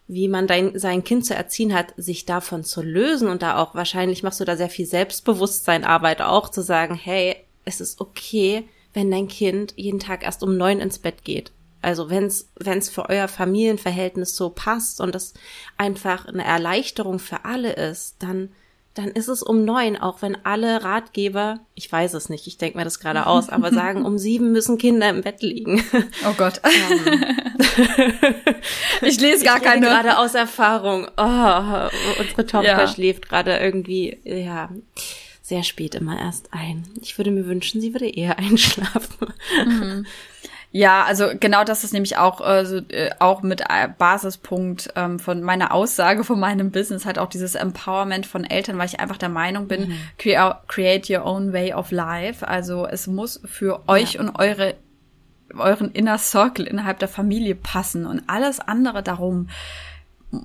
[0.08, 3.76] wie man dein, sein Kind zu erziehen hat, sich davon zu lösen und da auch
[3.76, 8.64] wahrscheinlich machst du da sehr viel Selbstbewusstsein Arbeit auch zu sagen, hey, es ist okay,
[8.94, 11.52] wenn dein Kind jeden Tag erst um neun ins Bett geht.
[11.88, 15.34] Also wenn's wenn's für euer Familienverhältnis so passt und das
[15.78, 18.50] einfach eine Erleichterung für alle ist, dann
[18.94, 22.78] dann ist es um neun, auch wenn alle Ratgeber, ich weiß es nicht, ich denke
[22.78, 25.82] mir das gerade aus, aber sagen, um sieben müssen Kinder im Bett liegen.
[26.28, 26.60] Oh Gott.
[29.02, 29.86] ich lese gar ich keine.
[29.86, 31.08] gerade aus Erfahrung.
[31.16, 32.88] Oh, unsere Tochter ja.
[32.88, 34.70] schläft gerade irgendwie, ja,
[35.48, 36.84] sehr spät immer erst ein.
[37.00, 39.34] Ich würde mir wünschen, sie würde eher einschlafen.
[39.66, 40.06] Mhm.
[40.78, 45.18] Ja, also genau das ist nämlich auch, äh, so, äh, auch mit äh, Basispunkt ähm,
[45.18, 49.18] von meiner Aussage von meinem Business, halt auch dieses Empowerment von Eltern, weil ich einfach
[49.18, 49.98] der Meinung bin, mhm.
[50.68, 52.48] create your own way of life.
[52.48, 54.22] Also es muss für euch ja.
[54.22, 54.76] und eure
[55.58, 59.50] euren Inner Circle innerhalb der Familie passen und alles andere darum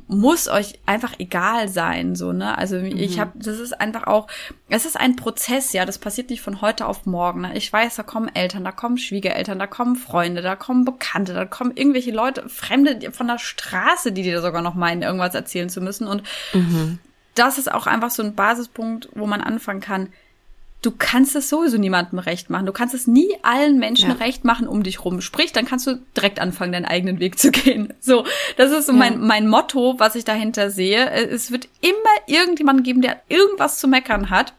[0.07, 2.57] muss euch einfach egal sein, so, ne?
[2.57, 2.97] Also mhm.
[2.97, 4.29] ich habe, das ist einfach auch,
[4.69, 7.41] es ist ein Prozess, ja, das passiert nicht von heute auf morgen.
[7.41, 7.57] Ne?
[7.57, 11.47] Ich weiß, da kommen Eltern, da kommen Schwiegereltern, da kommen Freunde, da kommen Bekannte, da
[11.47, 15.81] kommen irgendwelche Leute, Fremde von der Straße, die dir sogar noch meinen, irgendwas erzählen zu
[15.81, 16.07] müssen.
[16.07, 17.01] Und mhm.
[17.35, 20.11] das ist auch einfach so ein Basispunkt, wo man anfangen kann
[20.83, 22.67] du kannst es sowieso niemandem recht machen.
[22.67, 24.17] Du kannst es nie allen Menschen ja.
[24.17, 25.21] recht machen um dich rum.
[25.21, 27.95] Sprich, dann kannst du direkt anfangen, deinen eigenen Weg zu gehen.
[28.01, 28.99] So, das ist so ja.
[28.99, 31.09] mein, mein Motto, was ich dahinter sehe.
[31.11, 31.95] Es wird immer
[32.27, 34.55] irgendjemanden geben, der irgendwas zu meckern hat.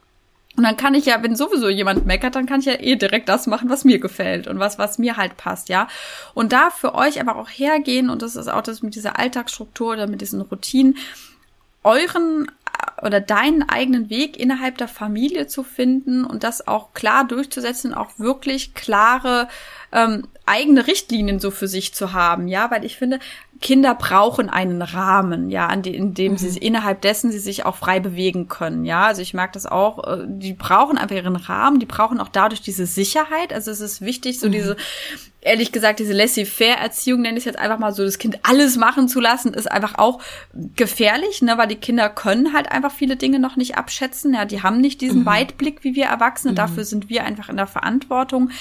[0.56, 3.28] Und dann kann ich ja, wenn sowieso jemand meckert, dann kann ich ja eh direkt
[3.28, 5.88] das machen, was mir gefällt und was, was mir halt passt, ja.
[6.36, 9.94] Und da für euch aber auch hergehen, und das ist auch das mit dieser Alltagsstruktur
[9.94, 10.96] oder mit diesen Routinen,
[11.84, 12.48] euren
[13.02, 18.18] oder deinen eigenen Weg innerhalb der Familie zu finden und das auch klar durchzusetzen, auch
[18.18, 19.50] wirklich klare
[19.92, 23.20] ähm, eigene Richtlinien so für sich zu haben, ja, weil ich finde,
[23.64, 26.38] Kinder brauchen einen Rahmen, ja, an die, in dem mhm.
[26.38, 29.06] sie innerhalb dessen sie sich auch frei bewegen können, ja.
[29.06, 30.06] Also ich mag das auch.
[30.06, 33.54] Äh, die brauchen einfach ihren Rahmen, die brauchen auch dadurch diese Sicherheit.
[33.54, 34.52] Also es ist wichtig, so mhm.
[34.52, 34.78] diese,
[35.40, 39.22] ehrlich gesagt, diese laissez-faire-Erziehung nenne ich jetzt einfach mal so, das Kind alles machen zu
[39.22, 40.22] lassen, ist einfach auch
[40.76, 44.62] gefährlich, ne, weil die Kinder können halt einfach viele Dinge noch nicht abschätzen, ja, die
[44.62, 45.26] haben nicht diesen mhm.
[45.26, 46.52] Weitblick wie wir Erwachsene.
[46.52, 46.58] Mhm.
[46.58, 48.52] Dafür sind wir einfach in der Verantwortung.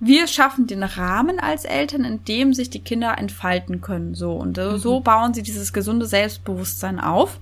[0.00, 4.14] Wir schaffen den Rahmen als Eltern, in dem sich die Kinder entfalten können.
[4.14, 4.78] So und mhm.
[4.78, 7.38] so bauen sie dieses gesunde Selbstbewusstsein auf.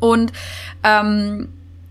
[0.00, 0.32] Und
[0.82, 1.48] ähm,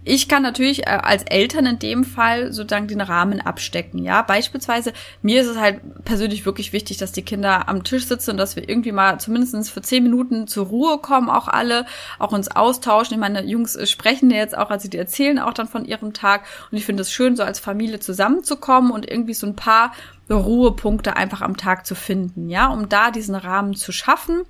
[0.07, 4.03] ich kann natürlich äh, als Eltern in dem Fall sozusagen den Rahmen abstecken.
[4.03, 8.31] Ja, beispielsweise mir ist es halt persönlich wirklich wichtig, dass die Kinder am Tisch sitzen
[8.31, 11.87] und dass wir irgendwie mal zumindest für zehn Minuten zur Ruhe kommen, auch alle,
[12.19, 13.15] auch uns austauschen.
[13.15, 16.45] Ich meine, Jungs sprechen ja jetzt auch, also die erzählen auch dann von ihrem Tag
[16.71, 19.91] und ich finde es schön, so als Familie zusammenzukommen und irgendwie so ein paar
[20.29, 24.43] Ruhepunkte einfach am Tag zu finden, ja, um da diesen Rahmen zu schaffen.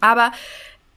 [0.00, 0.32] Aber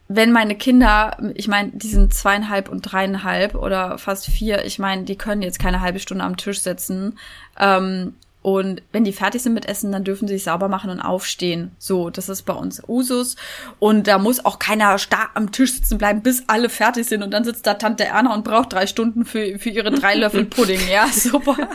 [0.07, 5.03] wenn meine Kinder, ich meine, die sind zweieinhalb und dreieinhalb oder fast vier, ich meine,
[5.03, 7.17] die können jetzt keine halbe Stunde am Tisch sitzen.
[7.59, 11.01] Ähm, und wenn die fertig sind mit Essen, dann dürfen sie sich sauber machen und
[11.01, 11.71] aufstehen.
[11.79, 13.35] So, das ist bei uns Usus.
[13.79, 17.23] Und da muss auch keiner starr am Tisch sitzen bleiben, bis alle fertig sind.
[17.23, 20.45] Und dann sitzt da Tante Erna und braucht drei Stunden für, für ihre drei Löffel
[20.49, 20.79] Pudding.
[20.89, 21.57] Ja, super.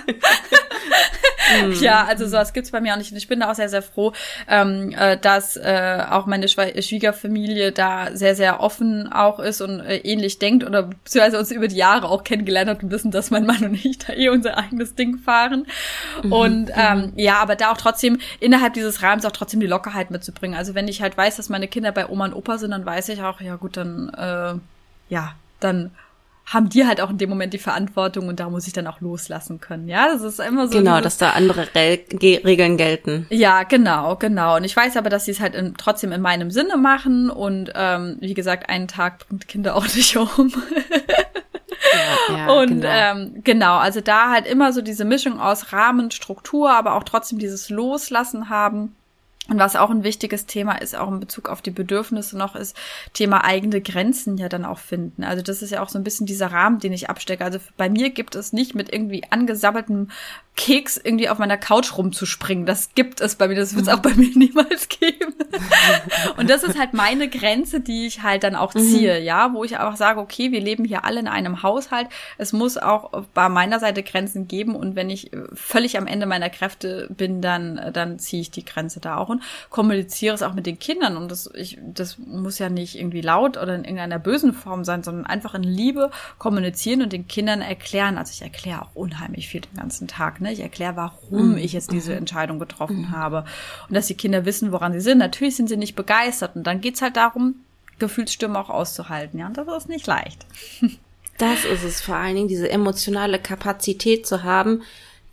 [1.65, 1.73] Mhm.
[1.81, 3.13] Ja, also sowas gibt's bei mir auch nicht.
[3.13, 4.13] Und ich bin da auch sehr, sehr froh,
[4.49, 9.99] ähm, äh, dass äh, auch meine Schwiegerfamilie da sehr, sehr offen auch ist und äh,
[9.99, 13.47] ähnlich denkt oder beziehungsweise uns über die Jahre auch kennengelernt hat und wissen, dass mein
[13.47, 15.67] Mann und ich da eh unser eigenes Ding fahren.
[16.23, 16.33] Mhm.
[16.33, 17.13] Und ähm, mhm.
[17.17, 20.57] ja, aber da auch trotzdem innerhalb dieses Rahmens auch trotzdem die Lockerheit mitzubringen.
[20.57, 23.09] Also wenn ich halt weiß, dass meine Kinder bei Oma und Opa sind, dann weiß
[23.11, 24.55] ich auch, ja gut, dann äh,
[25.13, 25.91] ja, dann
[26.45, 29.01] haben die halt auch in dem Moment die Verantwortung und da muss ich dann auch
[29.01, 29.89] loslassen können.
[29.89, 30.79] Ja, das ist immer so.
[30.79, 33.27] Genau, dass da andere Re Regeln gelten.
[33.31, 34.57] Ja, genau, genau.
[34.57, 37.73] Und ich weiß aber, dass sie es halt in, trotzdem in meinem Sinne machen und
[37.75, 40.53] ähm, wie gesagt, einen Tag bringt Kinder auch nicht um.
[42.29, 42.89] ja, ja, und genau.
[42.89, 47.39] Ähm, genau, also da halt immer so diese Mischung aus Rahmen, Struktur, aber auch trotzdem
[47.39, 48.97] dieses Loslassen haben
[49.49, 52.77] und was auch ein wichtiges Thema ist, auch in Bezug auf die Bedürfnisse noch, ist
[53.13, 55.25] Thema eigene Grenzen ja dann auch finden.
[55.25, 57.45] Also das ist ja auch so ein bisschen dieser Rahmen, den ich abstecke.
[57.45, 60.11] Also bei mir gibt es nicht mit irgendwie angesammeltem
[60.55, 62.67] Keks irgendwie auf meiner Couch rumzuspringen.
[62.67, 65.35] Das gibt es bei mir, das wird es auch bei mir niemals geben.
[66.37, 69.25] und das ist halt meine Grenze, die ich halt dann auch ziehe, mhm.
[69.25, 72.09] ja, wo ich einfach sage, okay, wir leben hier alle in einem Haushalt.
[72.37, 76.51] Es muss auch bei meiner Seite Grenzen geben und wenn ich völlig am Ende meiner
[76.51, 80.67] Kräfte bin, dann, dann ziehe ich die Grenze da auch und kommuniziere es auch mit
[80.67, 84.53] den Kindern und das, ich, das muss ja nicht irgendwie laut oder in irgendeiner bösen
[84.53, 88.19] Form sein, sondern einfach in Liebe kommunizieren und den Kindern erklären.
[88.19, 90.53] Also ich erkläre auch unheimlich viel den ganzen Tag Ne?
[90.53, 91.59] Ich erkläre, warum mhm.
[91.59, 92.19] ich jetzt diese mhm.
[92.19, 93.11] Entscheidung getroffen mhm.
[93.11, 93.45] habe.
[93.89, 95.19] Und dass die Kinder wissen, woran sie sind.
[95.19, 96.57] Natürlich sind sie nicht begeistert.
[96.57, 97.57] Und dann geht's halt darum,
[97.99, 99.39] Gefühlsstimmen auch auszuhalten.
[99.39, 100.47] Ja, und das ist nicht leicht.
[101.39, 104.83] Das ist es vor allen Dingen, diese emotionale Kapazität zu haben,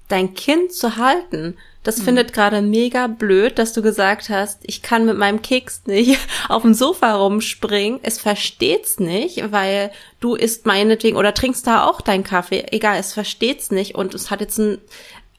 [0.10, 1.58] dein Kind zu halten.
[1.84, 2.04] Das mhm.
[2.04, 6.20] findet gerade mega blöd, dass du gesagt hast, ich kann mit meinem Keks nicht
[6.50, 8.02] auf dem Sofa rumspringen.
[8.04, 12.66] Es versteht's nicht, weil du isst meinetwegen oder trinkst da auch deinen Kaffee.
[12.72, 14.80] Egal, es versteht's nicht und es hat jetzt einen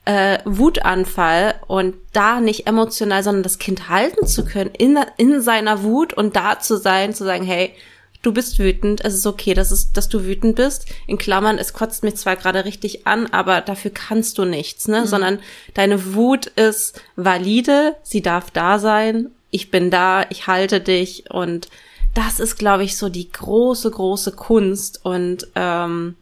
[0.07, 5.83] äh, Wutanfall und da nicht emotional, sondern das Kind halten zu können in, in seiner
[5.83, 7.75] Wut und da zu sein, zu sagen, hey,
[8.23, 10.87] du bist wütend, es ist okay, dass, es, dass du wütend bist.
[11.07, 15.03] In Klammern, es kotzt mich zwar gerade richtig an, aber dafür kannst du nichts, ne?
[15.03, 15.07] Mhm.
[15.07, 15.39] Sondern
[15.75, 21.69] deine Wut ist valide, sie darf da sein, ich bin da, ich halte dich und
[22.15, 26.17] das ist, glaube ich, so die große, große Kunst und ähm,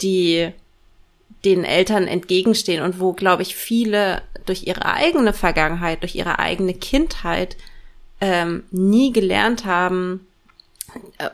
[0.00, 0.50] die
[1.44, 6.74] den Eltern entgegenstehen und wo, glaube ich, viele durch ihre eigene Vergangenheit, durch ihre eigene
[6.74, 7.56] Kindheit
[8.20, 10.26] ähm, nie gelernt haben,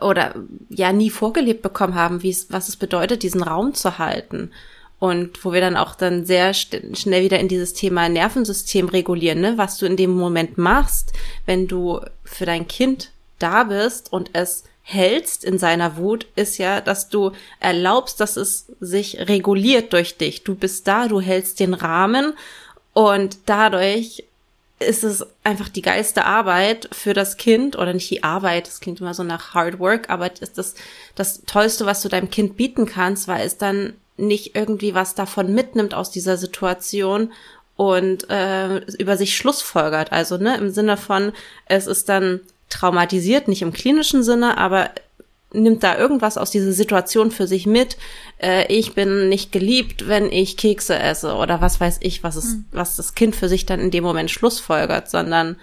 [0.01, 0.35] oder
[0.69, 4.51] ja nie vorgelebt bekommen haben, wie es, was es bedeutet, diesen Raum zu halten.
[4.99, 9.59] Und wo wir dann auch dann sehr schnell wieder in dieses Thema Nervensystem regulieren, ne?
[9.59, 11.13] was du in dem Moment machst,
[11.45, 16.81] wenn du für dein Kind da bist und es hältst in seiner Wut, ist ja,
[16.81, 20.45] dass du erlaubst, dass es sich reguliert durch dich.
[20.45, 22.35] Du bist da, du hältst den Rahmen
[22.93, 24.25] und dadurch
[24.81, 29.01] ist es einfach die geilste Arbeit für das Kind oder nicht die Arbeit, das klingt
[29.01, 30.75] immer so nach Hard Work, aber ist das
[31.15, 35.55] das Tollste, was du deinem Kind bieten kannst, weil es dann nicht irgendwie was davon
[35.55, 37.33] mitnimmt aus dieser Situation
[37.77, 40.13] und äh, über sich Schlussfolgert.
[40.13, 41.33] Also ne, im Sinne von,
[41.67, 44.91] es ist dann traumatisiert, nicht im klinischen Sinne, aber
[45.55, 47.97] nimmt da irgendwas aus dieser Situation für sich mit.
[48.39, 52.55] Äh, ich bin nicht geliebt, wenn ich Kekse esse oder was weiß ich, was es,
[52.55, 52.65] mhm.
[52.73, 55.57] was das Kind für sich dann in dem Moment schlussfolgert, sondern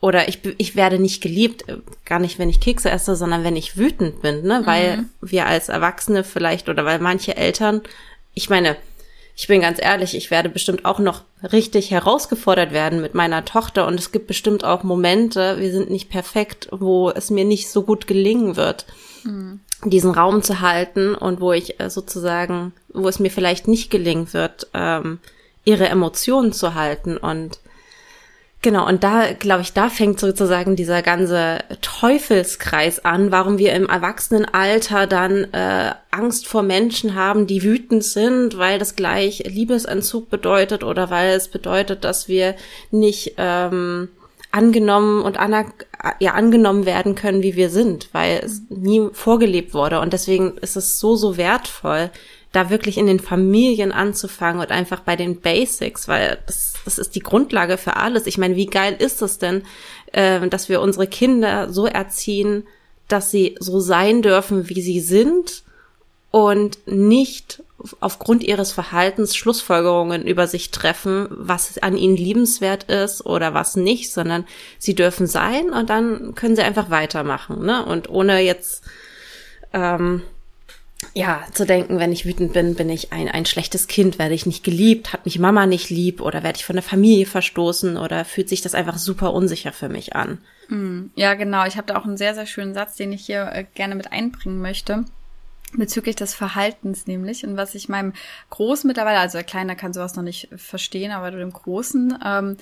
[0.00, 3.56] oder ich, ich werde nicht geliebt, äh, gar nicht, wenn ich Kekse esse, sondern wenn
[3.56, 4.62] ich wütend bin, ne?
[4.64, 5.10] Weil mhm.
[5.20, 7.82] wir als Erwachsene vielleicht oder weil manche Eltern,
[8.34, 8.76] ich meine,
[9.38, 11.20] ich bin ganz ehrlich, ich werde bestimmt auch noch
[11.52, 16.08] richtig herausgefordert werden mit meiner Tochter und es gibt bestimmt auch Momente, wir sind nicht
[16.08, 18.86] perfekt, wo es mir nicht so gut gelingen wird,
[19.24, 19.60] mhm.
[19.84, 24.32] diesen Raum zu halten und wo ich äh, sozusagen, wo es mir vielleicht nicht gelingen
[24.32, 25.18] wird, ähm,
[25.66, 27.60] ihre Emotionen zu halten und
[28.62, 33.88] Genau, und da, glaube ich, da fängt sozusagen dieser ganze Teufelskreis an, warum wir im
[33.88, 40.82] Erwachsenenalter dann äh, Angst vor Menschen haben, die wütend sind, weil das gleich Liebesentzug bedeutet
[40.82, 42.56] oder weil es bedeutet, dass wir
[42.90, 44.08] nicht ähm,
[44.50, 45.66] angenommen und aner
[46.18, 50.00] ja, angenommen werden können, wie wir sind, weil es nie vorgelebt wurde.
[50.00, 52.10] Und deswegen ist es so, so wertvoll,
[52.52, 57.14] da wirklich in den Familien anzufangen und einfach bei den Basics, weil das, das ist
[57.16, 58.26] die Grundlage für alles.
[58.26, 59.62] Ich meine, wie geil ist es denn,
[60.12, 62.66] äh, dass wir unsere Kinder so erziehen,
[63.08, 65.64] dass sie so sein dürfen, wie sie sind
[66.30, 67.62] und nicht
[68.00, 74.12] aufgrund ihres Verhaltens Schlussfolgerungen über sich treffen, was an ihnen liebenswert ist oder was nicht,
[74.12, 74.44] sondern
[74.78, 77.84] sie dürfen sein und dann können sie einfach weitermachen, ne?
[77.84, 78.84] Und ohne jetzt
[79.72, 80.22] ähm,
[81.16, 84.44] ja, zu denken, wenn ich wütend bin, bin ich ein, ein schlechtes Kind, werde ich
[84.44, 88.26] nicht geliebt, hat mich Mama nicht lieb oder werde ich von der Familie verstoßen oder
[88.26, 90.36] fühlt sich das einfach super unsicher für mich an.
[90.68, 91.64] Hm, ja, genau.
[91.64, 94.12] Ich habe da auch einen sehr, sehr schönen Satz, den ich hier äh, gerne mit
[94.12, 95.06] einbringen möchte.
[95.72, 98.12] Bezüglich des Verhaltens nämlich und was ich meinem
[98.50, 102.58] Großen mittlerweile, also der Kleine kann sowas noch nicht verstehen, aber dem Großen, ähm,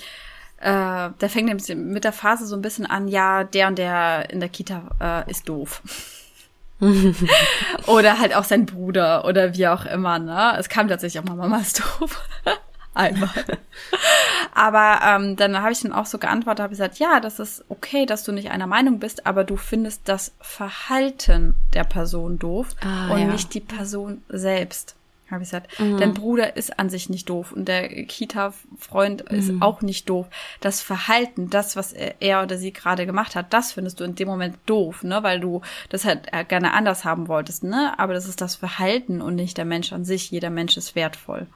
[0.61, 4.39] äh, der fängt mit der Phase so ein bisschen an, ja, der und der in
[4.39, 5.83] der Kita äh, ist doof.
[7.87, 10.57] oder halt auch sein Bruder oder wie auch immer, ne?
[10.59, 12.23] Es kam tatsächlich auch mal Mamas doof.
[12.95, 13.29] Einmal.
[14.55, 18.07] aber ähm, dann habe ich dann auch so geantwortet, habe gesagt, ja, das ist okay,
[18.07, 23.13] dass du nicht einer Meinung bist, aber du findest das Verhalten der Person doof ah,
[23.13, 23.27] und ja.
[23.27, 24.95] nicht die Person selbst
[25.31, 25.79] habe ich gesagt.
[25.81, 25.99] Mhm.
[25.99, 29.39] Dein Bruder ist an sich nicht doof und der Kita-Freund mhm.
[29.39, 30.27] ist auch nicht doof.
[30.61, 34.29] Das Verhalten, das, was er oder sie gerade gemacht hat, das findest du in dem
[34.29, 37.99] Moment doof, ne, weil du das halt äh, gerne anders haben wolltest, ne?
[37.99, 40.31] Aber das ist das Verhalten und nicht der Mensch an sich.
[40.31, 41.47] Jeder Mensch ist wertvoll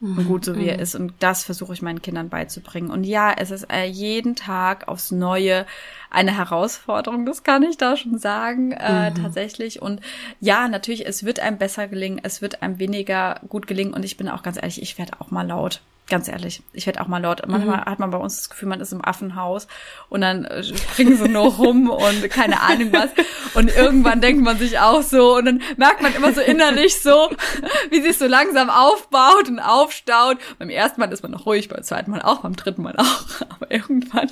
[0.00, 0.82] und gut so wie er mhm.
[0.82, 0.94] ist.
[0.94, 2.90] Und das versuche ich meinen Kindern beizubringen.
[2.90, 5.66] Und ja, es ist äh, jeden Tag aufs Neue
[6.10, 9.14] eine Herausforderung, das kann ich da schon sagen, äh, mhm.
[9.16, 9.82] tatsächlich.
[9.82, 10.00] Und
[10.40, 13.92] ja, natürlich, es wird einem besser gelingen, es wird einem weniger gut gelingen.
[13.92, 15.80] Und ich bin auch ganz ehrlich, ich werde auch mal laut.
[16.10, 17.42] Ganz ehrlich, ich werde auch mal laut.
[17.46, 17.84] Manchmal mhm.
[17.84, 19.68] hat man bei uns das Gefühl, man ist im Affenhaus
[20.08, 23.10] und dann äh, springen sie nur rum und keine Ahnung was.
[23.54, 27.30] Und irgendwann denkt man sich auch so und dann merkt man immer so innerlich so,
[27.90, 30.38] wie sich so langsam aufbaut und aufstaut.
[30.58, 33.24] Beim ersten Mal ist man noch ruhig, beim zweiten Mal auch, beim dritten Mal auch.
[33.50, 34.30] Aber irgendwann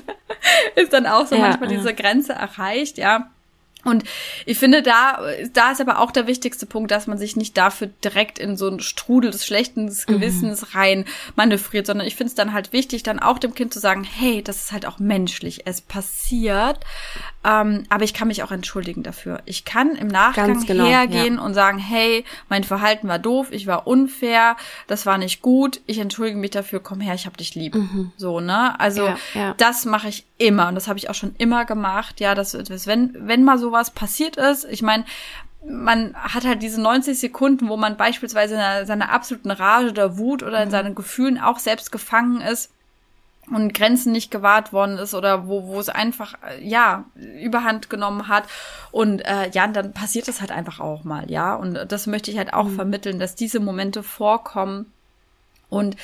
[0.77, 1.77] ist dann auch so ja, manchmal ja.
[1.77, 3.31] diese Grenze erreicht, ja.
[3.87, 4.05] Und
[4.45, 5.21] ich finde, da,
[5.53, 8.67] da ist aber auch der wichtigste Punkt, dass man sich nicht dafür direkt in so
[8.67, 9.97] einen Strudel des schlechten mhm.
[10.07, 10.69] Gewissens mhm.
[10.73, 11.05] rein
[11.37, 14.43] manövriert, sondern ich finde es dann halt wichtig, dann auch dem Kind zu sagen, hey,
[14.43, 15.67] das ist halt auch menschlich.
[15.67, 16.81] Es passiert.
[17.47, 19.41] Ähm, aber ich kann mich auch entschuldigen dafür.
[19.45, 21.41] Ich kann im Nachgang genau, hergehen ja.
[21.41, 24.57] und sagen, hey, mein Verhalten war doof, ich war unfair,
[24.89, 27.77] das war nicht gut, ich entschuldige mich dafür, komm her, ich hab dich lieb.
[27.77, 28.11] Mhm.
[28.17, 28.79] So, ne?
[28.81, 29.55] Also ja, ja.
[29.59, 32.19] das mache ich immer und das habe ich auch schon immer gemacht.
[32.19, 35.05] Ja, dass, dass wenn, wenn mal sowas passiert ist, ich meine,
[35.65, 40.43] man hat halt diese 90 Sekunden, wo man beispielsweise in seiner absoluten Rage oder Wut
[40.43, 40.73] oder in mhm.
[40.73, 42.73] seinen Gefühlen auch selbst gefangen ist
[43.53, 48.29] und Grenzen nicht gewahrt worden ist oder wo, wo es einfach, äh, ja, überhand genommen
[48.29, 48.45] hat.
[48.91, 51.55] Und äh, ja, dann passiert es halt einfach auch mal, ja.
[51.55, 52.77] Und das möchte ich halt auch mhm.
[52.77, 54.93] vermitteln, dass diese Momente vorkommen
[55.69, 55.97] und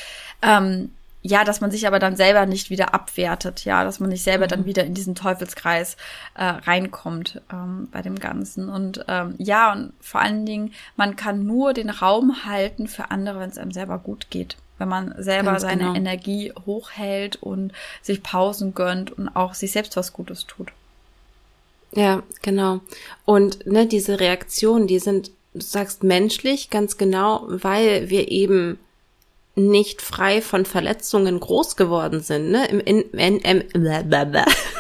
[0.43, 0.93] ähm,
[1.25, 4.47] ja, dass man sich aber dann selber nicht wieder abwertet, ja, dass man nicht selber
[4.47, 4.51] mhm.
[4.51, 5.97] dann wieder in diesen Teufelskreis
[6.35, 8.69] äh, reinkommt ähm, bei dem Ganzen.
[8.69, 13.39] Und ähm, ja, und vor allen Dingen, man kann nur den Raum halten für andere,
[13.39, 15.95] wenn es einem selber gut geht wenn man selber Ganz seine genau.
[15.95, 20.73] Energie hochhält und sich Pausen gönnt und auch sich selbst was Gutes tut.
[21.93, 22.81] Ja, genau.
[23.25, 28.81] Und ne, diese Reaktionen, die sind, du sagst menschlich, ganz genau, weil wir eben
[29.55, 32.51] nicht frei von Verletzungen groß geworden sind.
[32.51, 32.67] Ne?
[32.69, 33.63] Im, in, in, im,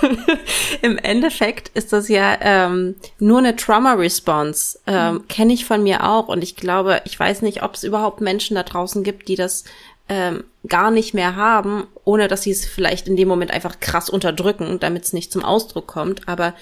[0.82, 4.78] Im Endeffekt ist das ja ähm, nur eine Trauma-Response.
[4.86, 5.28] Ähm, mhm.
[5.28, 6.28] Kenne ich von mir auch.
[6.28, 9.64] Und ich glaube, ich weiß nicht, ob es überhaupt Menschen da draußen gibt, die das
[10.12, 14.10] ähm, gar nicht mehr haben, ohne dass sie es vielleicht in dem Moment einfach krass
[14.10, 16.28] unterdrücken, damit es nicht zum Ausdruck kommt.
[16.28, 16.52] Aber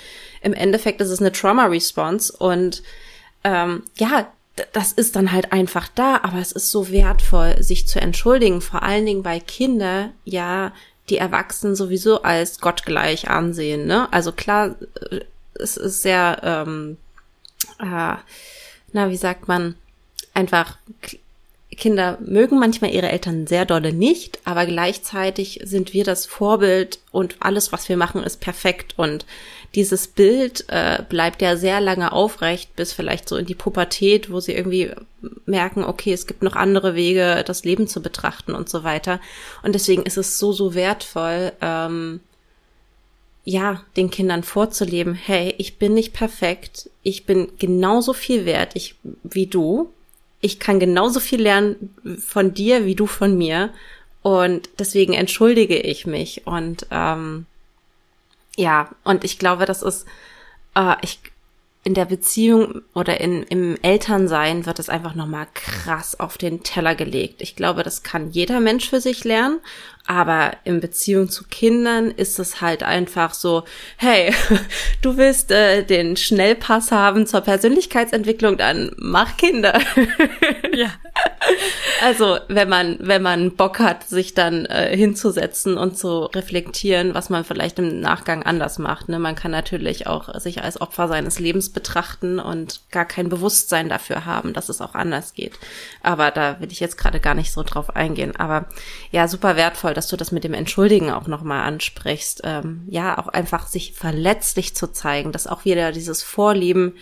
[0.40, 2.84] im Endeffekt ist es eine Trauma-Response und
[3.42, 4.28] ähm, ja,
[4.72, 8.84] das ist dann halt einfach da, aber es ist so wertvoll, sich zu entschuldigen, vor
[8.84, 10.72] allen Dingen, weil Kinder ja
[11.08, 13.86] die Erwachsenen sowieso als gottgleich ansehen.
[13.86, 14.12] Ne?
[14.12, 14.76] Also klar,
[15.10, 15.20] äh,
[15.54, 16.98] es ist sehr, ähm,
[17.80, 18.14] äh,
[18.92, 19.74] na, wie sagt man,
[20.34, 20.78] einfach
[21.76, 27.37] Kinder mögen manchmal ihre Eltern sehr dolle nicht, aber gleichzeitig sind wir das Vorbild und
[27.40, 28.94] alles, was wir machen, ist perfekt.
[28.96, 29.24] Und
[29.74, 34.40] dieses Bild äh, bleibt ja sehr lange aufrecht, bis vielleicht so in die Pubertät, wo
[34.40, 34.90] sie irgendwie
[35.46, 39.20] merken, okay, es gibt noch andere Wege, das Leben zu betrachten und so weiter.
[39.62, 42.20] Und deswegen ist es so, so wertvoll, ähm,
[43.44, 48.96] ja, den Kindern vorzuleben, hey, ich bin nicht perfekt, ich bin genauso viel wert ich,
[49.22, 49.90] wie du,
[50.40, 53.70] ich kann genauso viel lernen von dir wie du von mir
[54.22, 57.46] und deswegen entschuldige ich mich und ähm,
[58.57, 60.07] ja und ich glaube das ist
[60.74, 61.20] äh, ich
[61.83, 66.94] in der Beziehung oder in, im Elternsein wird es einfach nochmal krass auf den Teller
[66.94, 67.40] gelegt.
[67.40, 69.61] Ich glaube, das kann jeder Mensch für sich lernen.
[70.11, 73.62] Aber in Beziehung zu Kindern ist es halt einfach so,
[73.96, 74.35] hey,
[75.03, 79.79] du willst äh, den Schnellpass haben zur Persönlichkeitsentwicklung, dann mach Kinder.
[80.73, 80.88] Ja.
[82.03, 87.29] Also, wenn man, wenn man Bock hat, sich dann äh, hinzusetzen und zu reflektieren, was
[87.29, 89.09] man vielleicht im Nachgang anders macht.
[89.09, 89.18] Ne?
[89.18, 94.27] Man kann natürlich auch sich als Opfer seines Lebens betrachten und gar kein Bewusstsein dafür
[94.27, 95.59] haben, dass es auch anders geht.
[96.03, 98.37] Aber da will ich jetzt gerade gar nicht so drauf eingehen.
[98.37, 98.66] Aber
[99.11, 102.40] ja, super wertvoll, dass du das mit dem Entschuldigen auch nochmal ansprichst.
[102.44, 106.94] Ähm, ja, auch einfach sich verletzlich zu zeigen, dass auch wieder dieses Vorlieben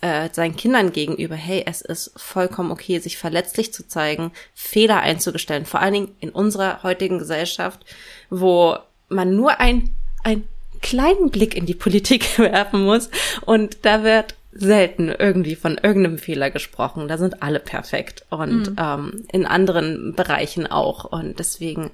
[0.00, 5.66] äh, seinen Kindern gegenüber, hey, es ist vollkommen okay, sich verletzlich zu zeigen, Fehler einzugestellen,
[5.66, 7.84] vor allen Dingen in unserer heutigen Gesellschaft,
[8.30, 8.78] wo
[9.10, 9.90] man nur ein,
[10.24, 10.48] ein
[10.80, 13.10] kleinen Blick in die Politik werfen muss
[13.44, 17.08] und da wird selten irgendwie von irgendeinem Fehler gesprochen.
[17.08, 18.76] Da sind alle perfekt und mhm.
[18.78, 21.04] ähm, in anderen Bereichen auch.
[21.04, 21.90] Und deswegen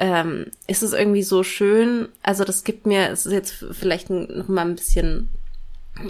[0.00, 2.08] ähm, ist es irgendwie so schön.
[2.22, 5.28] Also das gibt mir, es ist jetzt vielleicht noch mal ein bisschen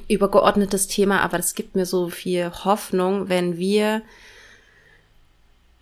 [0.08, 4.02] übergeordnetes Thema, aber das gibt mir so viel Hoffnung, wenn wir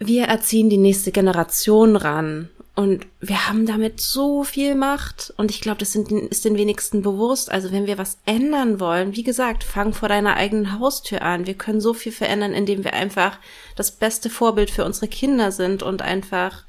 [0.01, 5.61] wir erziehen die nächste Generation ran und wir haben damit so viel Macht und ich
[5.61, 7.51] glaube, das sind, ist den wenigsten bewusst.
[7.51, 11.49] Also wenn wir was ändern wollen, wie gesagt, fang vor deiner eigenen Haustür an.
[11.49, 13.38] Wir können so viel verändern, indem wir einfach
[13.75, 16.62] das beste Vorbild für unsere Kinder sind und einfach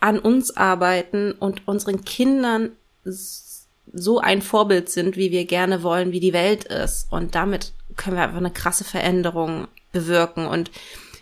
[0.00, 2.72] an uns arbeiten und unseren Kindern
[3.04, 7.06] so ein Vorbild sind, wie wir gerne wollen, wie die Welt ist.
[7.10, 10.46] Und damit können wir einfach eine krasse Veränderung bewirken.
[10.46, 10.70] Und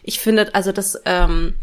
[0.02, 1.54] ich finde, also das ähm,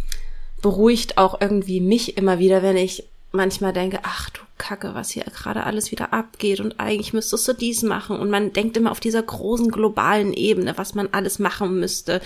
[0.62, 5.24] beruhigt auch irgendwie mich immer wieder, wenn ich manchmal denke, ach du Kacke, was hier
[5.24, 8.18] gerade alles wieder abgeht und eigentlich müsstest du dies machen.
[8.18, 12.22] Und man denkt immer auf dieser großen globalen Ebene, was man alles machen müsste,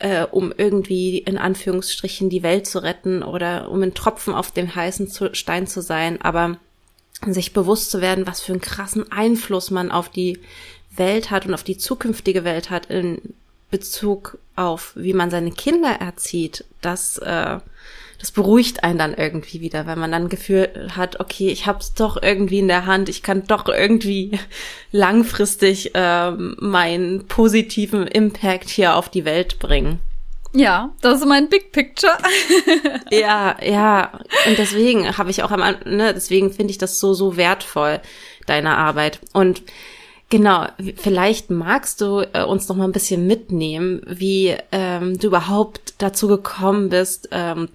[0.00, 4.74] äh, um irgendwie in Anführungsstrichen die Welt zu retten oder um ein Tropfen auf dem
[4.74, 6.58] heißen Stein zu sein, aber
[7.24, 10.40] sich bewusst zu werden, was für einen krassen Einfluss man auf die
[10.94, 13.34] Welt hat und auf die zukünftige Welt hat in
[13.70, 17.58] Bezug auf, wie man seine Kinder erzieht, das, äh,
[18.18, 22.20] das beruhigt einen dann irgendwie wieder, weil man dann Gefühl hat, okay, ich hab's doch
[22.20, 24.38] irgendwie in der Hand, ich kann doch irgendwie
[24.92, 30.00] langfristig äh, meinen positiven Impact hier auf die Welt bringen.
[30.52, 32.16] Ja, das ist mein Big Picture.
[33.10, 34.18] ja, ja.
[34.46, 38.00] Und deswegen habe ich auch am, ne, deswegen finde ich das so, so wertvoll,
[38.46, 39.20] deine Arbeit.
[39.34, 39.62] Und
[40.30, 45.94] genau, vielleicht magst du äh, uns noch mal ein bisschen mitnehmen, wie ähm, du überhaupt
[45.98, 47.68] dazu gekommen bist, ähm,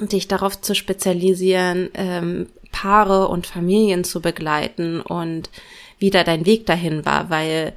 [0.00, 5.50] dich darauf zu spezialisieren, ähm, Paare und Familien zu begleiten und
[5.98, 7.72] wie da dein Weg dahin war, weil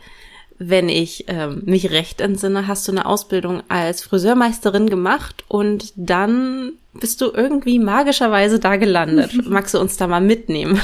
[0.59, 6.73] wenn ich ähm, mich recht entsinne, hast du eine Ausbildung als Friseurmeisterin gemacht und dann
[6.93, 9.45] bist du irgendwie magischerweise da gelandet.
[9.49, 10.81] Magst du uns da mal mitnehmen?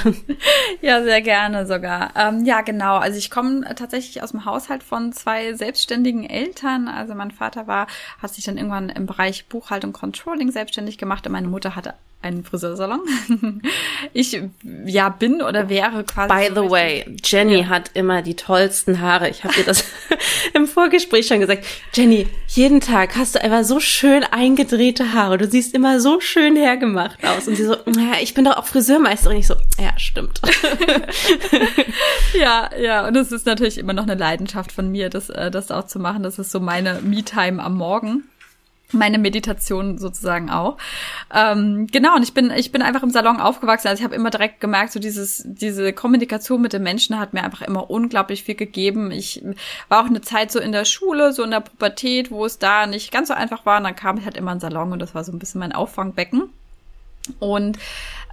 [0.81, 2.11] Ja, sehr gerne sogar.
[2.15, 2.97] Ähm, ja, genau.
[2.97, 6.87] Also ich komme tatsächlich aus dem Haushalt von zwei selbstständigen Eltern.
[6.87, 7.87] Also mein Vater war,
[8.21, 11.93] hat sich dann irgendwann im Bereich Buchhaltung Controlling selbstständig gemacht und meine Mutter hatte
[12.27, 13.01] einen Friseursalon.
[14.13, 14.39] ich
[14.85, 16.33] ja bin oder wäre quasi.
[16.33, 17.69] By the way, Jenny ja.
[17.69, 19.29] hat immer die tollsten Haare.
[19.29, 19.83] Ich habe dir das
[20.53, 21.65] im Vorgespräch schon gesagt.
[21.93, 25.37] Jenny, jeden Tag hast du einfach so schön eingedrehte Haare.
[25.37, 27.47] Du siehst immer so schön hergemacht aus.
[27.47, 29.37] Und sie so, ja, ich bin doch auch Friseurmeisterin.
[29.37, 30.41] Ich so, ja, stimmt.
[32.33, 33.07] ja, ja.
[33.07, 35.99] Und es ist natürlich immer noch eine Leidenschaft von mir, das, äh, das auch zu
[35.99, 36.23] machen.
[36.23, 38.23] Das ist so meine Me-Time am Morgen.
[38.91, 40.77] Meine Meditation sozusagen auch.
[41.33, 43.87] Ähm, genau, und ich bin, ich bin einfach im Salon aufgewachsen.
[43.87, 47.43] Also ich habe immer direkt gemerkt, so dieses, diese Kommunikation mit den Menschen hat mir
[47.43, 49.11] einfach immer unglaublich viel gegeben.
[49.11, 49.43] Ich
[49.89, 52.87] war auch eine Zeit so in der Schule, so in der Pubertät, wo es da
[52.87, 53.77] nicht ganz so einfach war.
[53.77, 55.59] Und dann kam ich halt immer in den Salon und das war so ein bisschen
[55.59, 56.49] mein Auffangbecken.
[57.39, 57.77] Und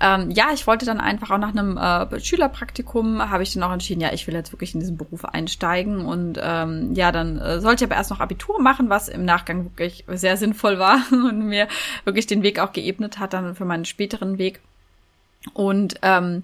[0.01, 3.73] ähm, ja, ich wollte dann einfach auch nach einem äh, Schülerpraktikum, habe ich dann auch
[3.73, 6.05] entschieden, ja, ich will jetzt wirklich in diesen Beruf einsteigen.
[6.05, 9.65] Und ähm, ja, dann äh, sollte ich aber erst noch Abitur machen, was im Nachgang
[9.65, 11.69] wirklich sehr sinnvoll war und mir
[12.05, 14.61] wirklich den Weg auch geebnet hat dann für meinen späteren Weg.
[15.53, 16.43] Und ähm,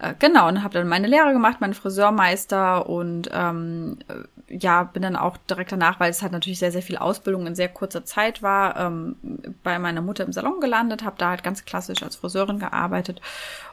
[0.00, 4.14] äh, genau, und habe dann meine Lehre gemacht, meinen Friseurmeister und ähm, äh,
[4.50, 7.54] ja, bin dann auch direkt danach, weil es halt natürlich sehr, sehr viel Ausbildung in
[7.54, 9.16] sehr kurzer Zeit war, ähm,
[9.62, 13.20] bei meiner Mutter im Salon gelandet, habe da halt ganz klassisch als Friseurin gearbeitet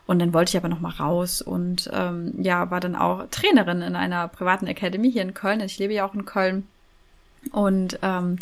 [0.06, 3.82] und dann wollte ich aber noch mal raus und ähm, ja, war dann auch Trainerin
[3.82, 5.60] in einer privaten Academy hier in Köln.
[5.62, 6.68] Ich lebe ja auch in Köln
[7.52, 8.38] und ähm,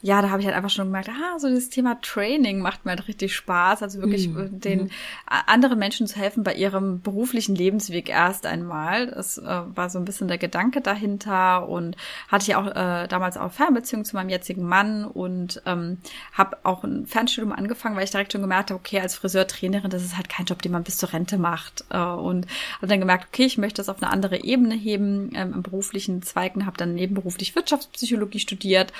[0.00, 2.92] ja, da habe ich halt einfach schon gemerkt, ah, so das Thema Training macht mir
[2.92, 3.82] halt richtig Spaß.
[3.82, 4.60] Also wirklich mhm.
[4.60, 4.90] den mhm.
[5.26, 9.08] anderen Menschen zu helfen bei ihrem beruflichen Lebensweg erst einmal.
[9.08, 11.96] Das äh, war so ein bisschen der Gedanke dahinter und
[12.28, 15.98] hatte ich auch äh, damals auch Fernbeziehung zu meinem jetzigen Mann und ähm,
[16.32, 20.04] habe auch ein Fernstudium angefangen, weil ich direkt schon gemerkt habe, okay, als Friseurtrainerin, das
[20.04, 21.84] ist halt kein Job, den man bis zur Rente macht.
[21.90, 22.46] Äh, und
[22.76, 26.22] habe dann gemerkt, okay, ich möchte das auf eine andere Ebene heben ähm, im beruflichen
[26.22, 28.92] Zweigen, habe dann nebenberuflich Wirtschaftspsychologie studiert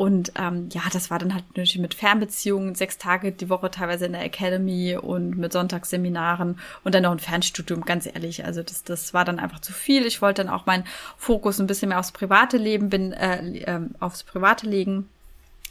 [0.00, 4.06] und ähm, ja, das war dann halt natürlich mit Fernbeziehungen, sechs Tage die Woche teilweise
[4.06, 8.46] in der Academy und mit Sonntagsseminaren und dann noch ein Fernstudium, ganz ehrlich.
[8.46, 10.06] Also das, das war dann einfach zu viel.
[10.06, 10.84] Ich wollte dann auch meinen
[11.18, 15.06] Fokus ein bisschen mehr aufs private Leben, bin äh, äh, aufs private legen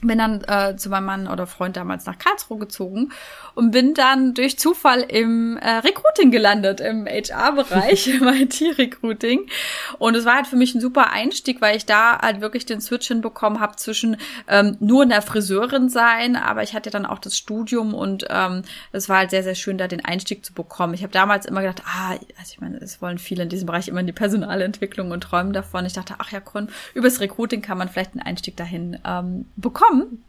[0.02, 3.12] bin dann äh, zu meinem Mann oder Freund damals nach Karlsruhe gezogen
[3.56, 9.48] und bin dann durch Zufall im äh, Recruiting gelandet, im HR-Bereich, im IT-Recruiting.
[9.98, 12.80] Und es war halt für mich ein super Einstieg, weil ich da halt wirklich den
[12.80, 17.20] Switch hinbekommen habe zwischen ähm, nur in der Friseurin sein, aber ich hatte dann auch
[17.20, 20.94] das Studium und ähm, es war halt sehr, sehr schön, da den Einstieg zu bekommen.
[20.94, 23.88] Ich habe damals immer gedacht, ah, also ich meine, es wollen viele in diesem Bereich
[23.88, 25.86] immer in die Personalentwicklung und träumen davon.
[25.86, 26.40] Ich dachte, ach ja,
[26.94, 30.24] übers Recruiting kann man vielleicht einen Einstieg dahin ähm, bekommen bekommen.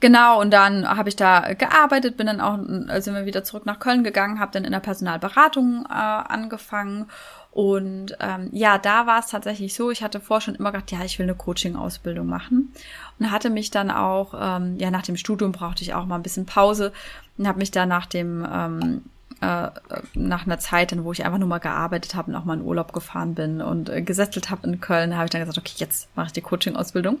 [0.00, 2.58] Genau, und dann habe ich da gearbeitet, bin dann auch,
[3.00, 7.06] sind wir wieder zurück nach Köln gegangen, habe dann in der Personalberatung äh, angefangen.
[7.52, 11.04] Und ähm, ja, da war es tatsächlich so, ich hatte vorher schon immer gedacht, ja,
[11.04, 12.72] ich will eine Coaching-Ausbildung machen.
[13.20, 16.22] Und hatte mich dann auch, ähm, ja, nach dem Studium brauchte ich auch mal ein
[16.22, 16.92] bisschen Pause
[17.38, 19.02] und habe mich dann nach dem ähm,
[19.40, 19.70] äh,
[20.14, 22.92] nach einer Zeit, wo ich einfach nur mal gearbeitet habe und auch mal in Urlaub
[22.92, 26.28] gefahren bin und äh, gesettelt habe in Köln, habe ich dann gesagt, okay, jetzt mache
[26.28, 27.18] ich die Coaching-Ausbildung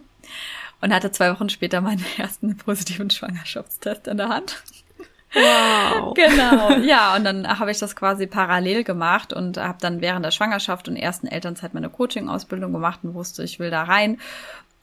[0.82, 4.62] und hatte zwei Wochen später meinen ersten positiven Schwangerschaftstest in der Hand.
[5.32, 6.12] Wow.
[6.14, 10.30] genau, ja, und dann habe ich das quasi parallel gemacht und habe dann während der
[10.30, 14.20] Schwangerschaft und ersten Elternzeit meine Coaching-Ausbildung gemacht und wusste, ich will da rein.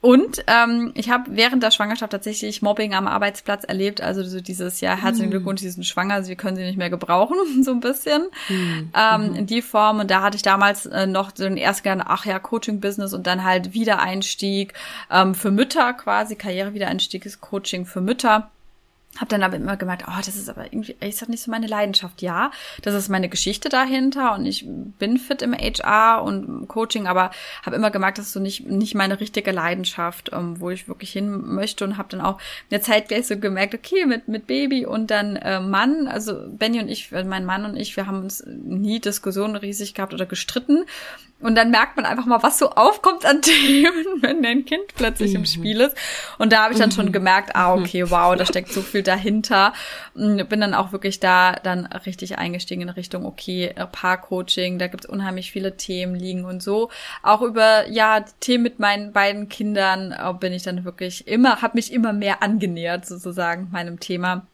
[0.02, 4.00] Und ähm, ich habe während der Schwangerschaft tatsächlich Mobbing am Arbeitsplatz erlebt.
[4.00, 5.32] Also so dieses, ja, herzlichen mhm.
[5.32, 8.24] Glückwunsch, Sie sind schwanger, Sie können sie nicht mehr gebrauchen, so ein bisschen.
[8.48, 8.92] Mm.
[8.96, 10.00] Ähm, in die Form.
[10.00, 13.44] Und da hatte ich damals äh, noch so den ersten ach ja, Coaching-Business und dann
[13.44, 14.74] halt Wiedereinstieg
[15.12, 18.50] ähm, für Mütter quasi, Karriere-Wiedereinstieg ist Coaching für Mütter.
[19.18, 21.66] Hab dann aber immer gemerkt, oh, das ist aber irgendwie, ist das nicht so meine
[21.66, 22.22] Leidenschaft.
[22.22, 22.52] Ja,
[22.84, 27.32] das ist meine Geschichte dahinter und ich bin fit im HR und Coaching, aber
[27.66, 31.12] habe immer gemerkt, das ist so nicht, nicht meine richtige Leidenschaft, ähm, wo ich wirklich
[31.12, 34.46] hin möchte und habe dann auch in der Zeit gleich so gemerkt, okay, mit, mit
[34.46, 38.06] Baby und dann äh, Mann, also Benny und ich, äh, mein Mann und ich, wir
[38.06, 40.86] haben uns nie Diskussionen riesig gehabt oder gestritten
[41.42, 45.32] und dann merkt man einfach mal, was so aufkommt an Themen, wenn dein Kind plötzlich
[45.32, 45.38] mhm.
[45.38, 45.96] im Spiel ist.
[46.38, 47.12] Und da habe ich dann schon mhm.
[47.14, 49.74] gemerkt, ah, okay, wow, da steckt so viel dahinter.
[50.16, 55.06] Und bin dann auch wirklich da dann richtig eingestiegen in Richtung, okay, Paarcoaching, da gibt's
[55.06, 56.90] unheimlich viele Themen liegen und so.
[57.24, 61.78] Auch über, ja, Themen mit meinen beiden Kindern äh, bin ich dann wirklich immer, habe
[61.78, 64.46] mich immer mehr angenähert, sozusagen, meinem Thema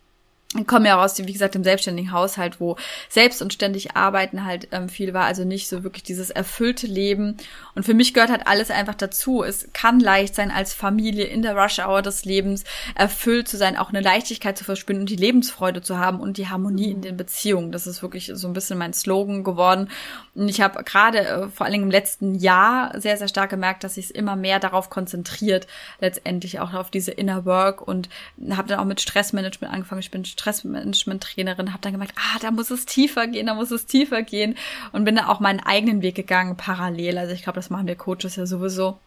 [0.58, 2.78] ich komme ja aus, wie gesagt, dem selbstständigen Haushalt, wo
[3.10, 7.38] selbst und ständig arbeiten halt ähm, viel war, also nicht so wirklich dieses erfüllte Leben.
[7.74, 9.43] Und für mich gehört halt alles einfach dazu.
[9.43, 12.64] Es kann leicht sein, als Familie in der Rush Hour des Lebens
[12.95, 16.47] erfüllt zu sein, auch eine Leichtigkeit zu verspüren und die Lebensfreude zu haben und die
[16.47, 17.72] Harmonie in den Beziehungen.
[17.72, 19.89] Das ist wirklich so ein bisschen mein Slogan geworden.
[20.34, 23.84] Und ich habe gerade äh, vor allen Dingen im letzten Jahr sehr, sehr stark gemerkt,
[23.84, 25.68] dass sich es immer mehr darauf konzentriert,
[25.99, 28.10] letztendlich auch auf diese Inner Work und
[28.51, 30.01] habe dann auch mit Stressmanagement angefangen.
[30.01, 33.86] Ich bin Stressmanagement-Trainerin, habe dann gemerkt, ah, da muss es tiefer gehen, da muss es
[33.86, 34.56] tiefer gehen
[34.91, 37.18] und bin dann auch meinen eigenen Weg gegangen parallel.
[37.18, 39.00] Also ich glaube, das machen wir Coaches ja sowieso.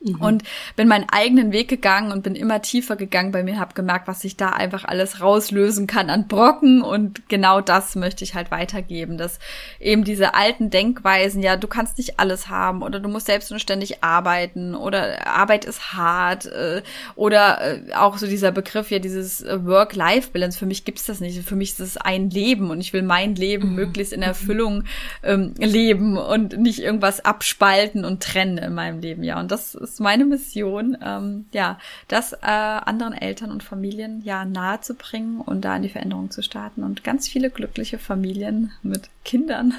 [0.00, 0.20] Mhm.
[0.20, 0.42] Und
[0.76, 4.20] bin meinen eigenen Weg gegangen und bin immer tiefer gegangen bei mir, habe gemerkt, was
[4.20, 9.18] sich da einfach alles rauslösen kann an Brocken und genau das möchte ich halt weitergeben,
[9.18, 9.40] dass
[9.80, 13.58] eben diese alten Denkweisen, ja, du kannst nicht alles haben oder du musst selbst und
[13.58, 16.82] ständig arbeiten oder Arbeit ist hart äh,
[17.16, 21.42] oder äh, auch so dieser Begriff ja, dieses äh, Work-Life-Balance, für mich gibt's das nicht,
[21.42, 23.74] für mich ist es ein Leben und ich will mein Leben mhm.
[23.74, 24.84] möglichst in Erfüllung
[25.24, 30.00] ähm, leben und nicht irgendwas abspalten und trennen in meinem Leben, ja, und das ist
[30.00, 31.78] meine Mission, ähm, ja,
[32.08, 36.30] das äh, anderen Eltern und Familien ja nahe zu bringen und da in die Veränderung
[36.30, 39.74] zu starten und ganz viele glückliche Familien mit Kindern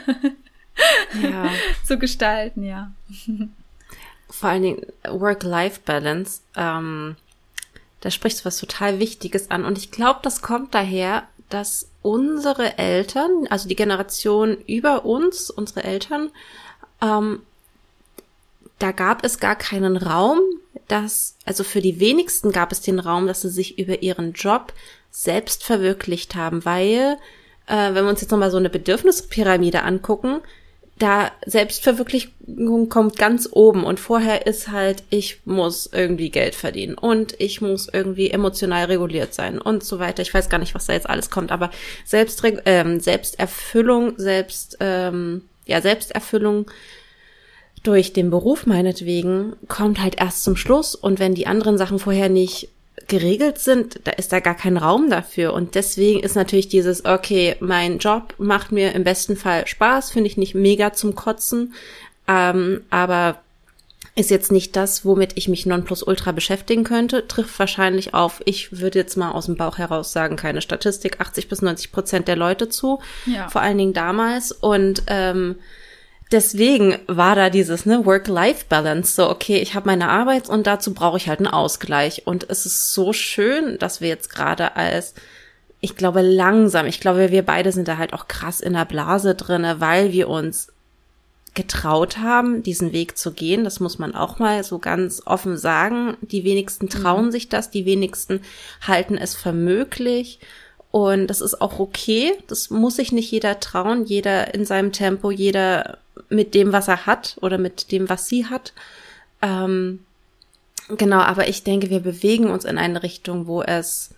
[1.22, 1.50] ja.
[1.86, 2.92] zu gestalten, ja.
[4.30, 7.16] Vor allen Dingen Work-Life-Balance, ähm,
[8.02, 12.78] da sprichst du was total Wichtiges an und ich glaube, das kommt daher, dass unsere
[12.78, 16.30] Eltern, also die Generation über uns, unsere Eltern,
[17.02, 17.42] ähm,
[18.80, 20.40] da gab es gar keinen Raum,
[20.88, 24.74] dass, also für die wenigsten gab es den Raum, dass sie sich über ihren Job
[25.12, 27.18] selbst verwirklicht haben, weil,
[27.68, 30.42] äh, wenn wir uns jetzt nochmal so eine Bedürfnispyramide angucken,
[31.00, 37.40] da Selbstverwirklichung kommt ganz oben und vorher ist halt, ich muss irgendwie Geld verdienen und
[37.40, 40.22] ich muss irgendwie emotional reguliert sein und so weiter.
[40.22, 41.72] Ich weiß gar nicht, was da jetzt alles kommt, aber
[42.04, 46.70] Selbst, ähm, Selbsterfüllung, Selbst, ähm, ja, Selbsterfüllung
[47.84, 52.30] durch den Beruf meinetwegen kommt halt erst zum Schluss und wenn die anderen Sachen vorher
[52.30, 52.70] nicht
[53.08, 55.54] geregelt sind, da ist da gar kein Raum dafür.
[55.54, 60.28] Und deswegen ist natürlich dieses okay, mein Job macht mir im besten Fall Spaß, finde
[60.28, 61.74] ich nicht mega zum Kotzen,
[62.28, 63.42] ähm, aber
[64.16, 69.00] ist jetzt nicht das, womit ich mich nonplusultra beschäftigen könnte, trifft wahrscheinlich auf, ich würde
[69.00, 72.70] jetzt mal aus dem Bauch heraus sagen, keine Statistik, 80 bis 90 Prozent der Leute
[72.70, 73.48] zu, ja.
[73.50, 74.52] vor allen Dingen damals.
[74.52, 75.56] Und ähm,
[76.32, 81.18] deswegen war da dieses ne Work-Life-Balance so okay ich habe meine Arbeit und dazu brauche
[81.18, 85.14] ich halt einen Ausgleich und es ist so schön dass wir jetzt gerade als
[85.82, 89.36] ich glaube langsam ich glaube wir beide sind da halt auch krass in der Blase
[89.36, 90.72] drinne weil wir uns
[91.56, 96.16] getraut haben diesen Weg zu gehen das muss man auch mal so ganz offen sagen
[96.22, 97.32] die wenigsten trauen mhm.
[97.32, 98.42] sich das die wenigsten
[98.86, 100.40] halten es für möglich
[100.92, 102.34] und das ist auch okay.
[102.48, 104.06] Das muss sich nicht jeder trauen.
[104.06, 106.00] Jeder in seinem Tempo, jeder
[106.30, 108.74] mit dem, was er hat oder mit dem, was sie hat.
[109.42, 110.00] Ähm,
[110.98, 114.12] genau, aber ich denke, wir bewegen uns in eine Richtung, wo es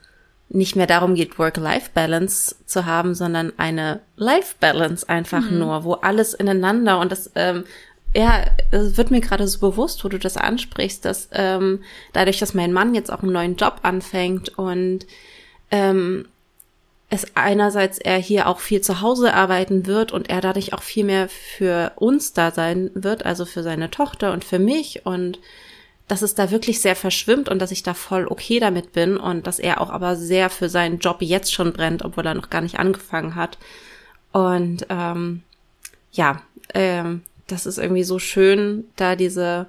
[0.49, 5.59] nicht mehr darum geht, Work-Life-Balance zu haben, sondern eine Life-Balance einfach mhm.
[5.59, 7.63] nur, wo alles ineinander und das, ähm,
[8.13, 12.53] ja, es wird mir gerade so bewusst, wo du das ansprichst, dass ähm, dadurch, dass
[12.53, 15.05] mein Mann jetzt auch einen neuen Job anfängt und
[15.71, 16.27] ähm,
[17.11, 21.03] es einerseits er hier auch viel zu Hause arbeiten wird und er dadurch auch viel
[21.03, 25.37] mehr für uns da sein wird, also für seine Tochter und für mich und
[26.07, 29.45] dass es da wirklich sehr verschwimmt und dass ich da voll okay damit bin und
[29.45, 32.61] dass er auch aber sehr für seinen Job jetzt schon brennt, obwohl er noch gar
[32.61, 33.57] nicht angefangen hat.
[34.31, 35.43] Und ähm,
[36.13, 36.41] ja,
[36.73, 39.67] ähm, das ist irgendwie so schön, da diese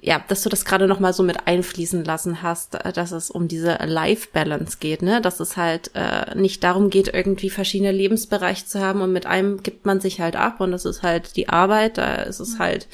[0.00, 3.30] ja, dass du das gerade noch mal so mit einfließen lassen hast, äh, dass es
[3.30, 7.92] um diese Life Balance geht, ne, dass es halt äh, nicht darum geht, irgendwie verschiedene
[7.92, 11.36] Lebensbereiche zu haben und mit einem gibt man sich halt ab und das ist halt
[11.36, 12.58] die Arbeit, da ist es mhm.
[12.60, 12.88] halt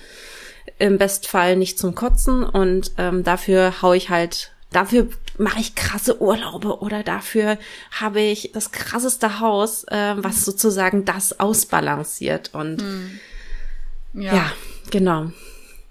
[0.78, 6.22] im Bestfall nicht zum Kotzen und ähm, dafür hau ich halt, dafür mache ich krasse
[6.22, 7.58] Urlaube oder dafür
[7.90, 13.20] habe ich das krasseste Haus, äh, was sozusagen das ausbalanciert und mhm.
[14.14, 14.34] ja.
[14.34, 14.52] ja,
[14.90, 15.30] genau.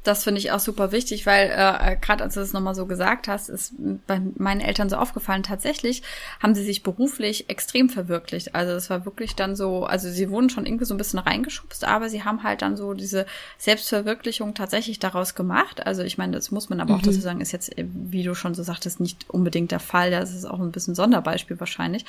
[0.04, 3.30] Das finde ich auch super wichtig, weil äh, gerade als du das nochmal so gesagt
[3.30, 3.74] hast, ist
[4.06, 6.04] bei meinen Eltern so aufgefallen, tatsächlich
[6.42, 8.54] haben sie sich beruflich extrem verwirklicht.
[8.54, 11.86] Also es war wirklich dann so, also sie wurden schon irgendwie so ein bisschen reingeschubst,
[11.86, 13.26] aber sie haben halt dann so diese
[13.58, 15.86] Selbstverwirklichung tatsächlich daraus gemacht.
[15.86, 17.00] Also ich meine, das muss man aber mhm.
[17.00, 20.12] auch dazu sagen, ist jetzt, wie du schon so sagtest, nicht unbedingt der Fall.
[20.12, 22.06] Das ist auch ein bisschen Sonderbeispiel wahrscheinlich.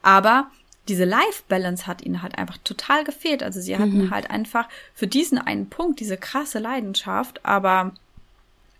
[0.00, 0.48] Aber
[0.88, 3.42] diese Life-Balance hat ihnen halt einfach total gefehlt.
[3.42, 4.10] Also sie hatten mhm.
[4.10, 7.92] halt einfach für diesen einen Punkt diese krasse Leidenschaft, aber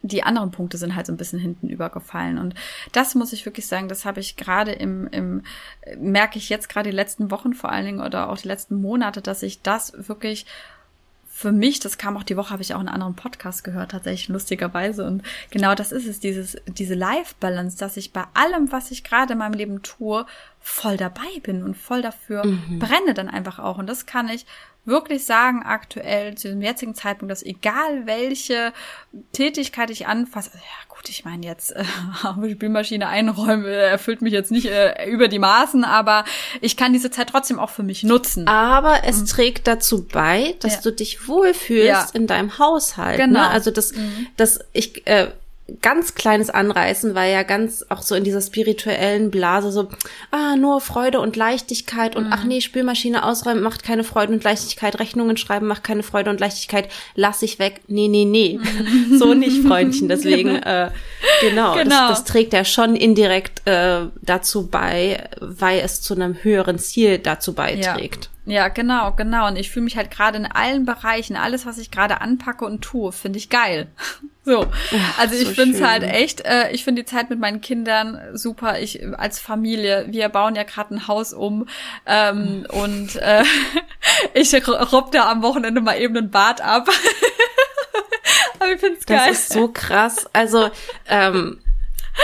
[0.02, 2.36] die anderen Punkte sind halt so ein bisschen hinten übergefallen.
[2.36, 2.54] Und
[2.92, 5.42] das muss ich wirklich sagen, das habe ich gerade im, im,
[5.98, 9.22] merke ich jetzt gerade die letzten Wochen vor allen Dingen oder auch die letzten Monate,
[9.22, 10.44] dass ich das wirklich
[11.36, 14.28] für mich, das kam auch die Woche, habe ich auch einen anderen Podcast gehört, tatsächlich
[14.28, 15.04] lustigerweise.
[15.04, 19.32] Und genau das ist es, dieses, diese Life-Balance, dass ich bei allem, was ich gerade
[19.32, 20.26] in meinem Leben tue,
[20.60, 22.78] voll dabei bin und voll dafür mhm.
[22.78, 23.78] brenne dann einfach auch.
[23.78, 24.46] Und das kann ich
[24.84, 28.72] wirklich sagen, aktuell zu dem jetzigen Zeitpunkt, dass egal welche
[29.32, 31.84] Tätigkeit ich anfasse, ja gut, ich meine jetzt äh,
[32.52, 36.24] Spülmaschine einräumen äh, erfüllt mich jetzt nicht äh, über die Maßen, aber
[36.60, 38.48] ich kann diese Zeit trotzdem auch für mich nutzen.
[38.48, 39.26] Aber es mhm.
[39.26, 40.80] trägt dazu bei, dass ja.
[40.82, 42.06] du dich wohlfühlst ja.
[42.14, 43.18] in deinem Haushalt.
[43.18, 43.26] Ne?
[43.26, 43.40] Genau.
[43.40, 43.48] Ne?
[43.48, 44.26] Also das, mhm.
[44.36, 45.28] das ich äh,
[45.80, 49.88] ganz kleines Anreißen, weil ja ganz auch so in dieser spirituellen Blase so,
[50.30, 52.32] ah, nur Freude und Leichtigkeit und mhm.
[52.34, 56.38] ach nee, Spülmaschine ausräumen macht keine Freude und Leichtigkeit, Rechnungen schreiben macht keine Freude und
[56.38, 57.80] Leichtigkeit, lass ich weg.
[57.88, 58.58] Nee, nee, nee.
[58.58, 59.18] Mhm.
[59.18, 60.08] so nicht, Freundchen.
[60.14, 60.90] Deswegen, äh,
[61.40, 62.08] genau, genau.
[62.08, 67.18] Das, das trägt ja schon indirekt äh, dazu bei, weil es zu einem höheren Ziel
[67.18, 68.24] dazu beiträgt.
[68.24, 68.33] Ja.
[68.46, 69.46] Ja, genau, genau.
[69.46, 72.82] Und ich fühle mich halt gerade in allen Bereichen, alles, was ich gerade anpacke und
[72.82, 73.88] tue, finde ich geil.
[74.46, 74.66] So.
[75.18, 78.20] Also ich so finde es halt echt, äh, ich finde die Zeit mit meinen Kindern
[78.34, 78.78] super.
[78.78, 81.66] Ich als Familie, wir bauen ja gerade ein Haus um
[82.04, 83.42] ähm, und äh,
[84.34, 86.90] ich robb da am Wochenende mal eben ein Bad ab.
[88.58, 89.22] Aber ich finde es geil.
[89.28, 90.28] Das ist so krass.
[90.34, 90.68] Also,
[91.08, 91.58] ähm,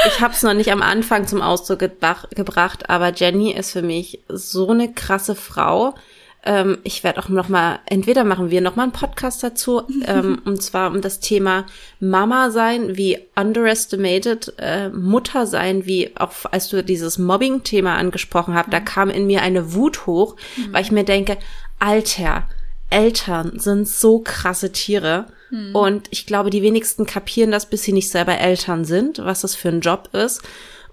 [0.07, 4.21] ich habe es noch nicht am Anfang zum Ausdruck gebracht, aber Jenny ist für mich
[4.29, 5.95] so eine krasse Frau.
[6.43, 10.41] Ähm, ich werde auch noch mal, entweder machen wir noch mal einen Podcast dazu, ähm,
[10.45, 11.67] und zwar um das Thema
[11.99, 18.69] Mama sein, wie underestimated, äh, Mutter sein, wie auch als du dieses Mobbing-Thema angesprochen hast,
[18.69, 18.73] mhm.
[18.73, 20.73] da kam in mir eine Wut hoch, mhm.
[20.73, 21.37] weil ich mir denke,
[21.79, 22.49] Alter,
[22.91, 25.27] Eltern sind so krasse Tiere.
[25.51, 25.75] Mhm.
[25.75, 29.55] Und ich glaube, die wenigsten kapieren das, bis sie nicht selber Eltern sind, was das
[29.55, 30.43] für ein Job ist.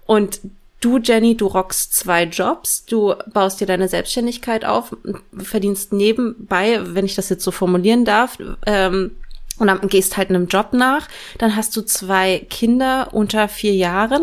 [0.06, 0.40] Und
[0.80, 4.96] Du, Jenny, du rockst zwei Jobs, du baust dir deine Selbstständigkeit auf,
[5.36, 9.10] verdienst nebenbei, wenn ich das jetzt so formulieren darf, ähm,
[9.58, 14.22] und dann gehst halt einem Job nach, dann hast du zwei Kinder unter vier Jahren,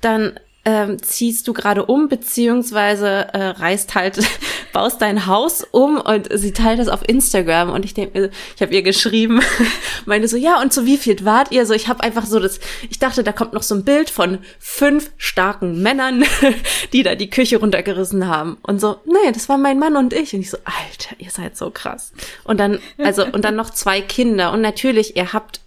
[0.00, 4.18] dann ähm, ziehst du gerade um, beziehungsweise äh, reist halt,
[4.72, 8.74] baust dein Haus um und sie teilt das auf Instagram und ich denke, ich habe
[8.74, 9.40] ihr geschrieben,
[10.06, 11.64] meine so, ja, und so wie viel wart ihr?
[11.66, 14.38] So, ich habe einfach so das, ich dachte, da kommt noch so ein Bild von
[14.58, 16.24] fünf starken Männern,
[16.92, 18.58] die da die Küche runtergerissen haben.
[18.62, 20.34] Und so, nee, das war mein Mann und ich.
[20.34, 22.12] Und ich so, Alter, ihr seid so krass.
[22.44, 24.52] Und dann, also, und dann noch zwei Kinder.
[24.52, 25.60] Und natürlich, ihr habt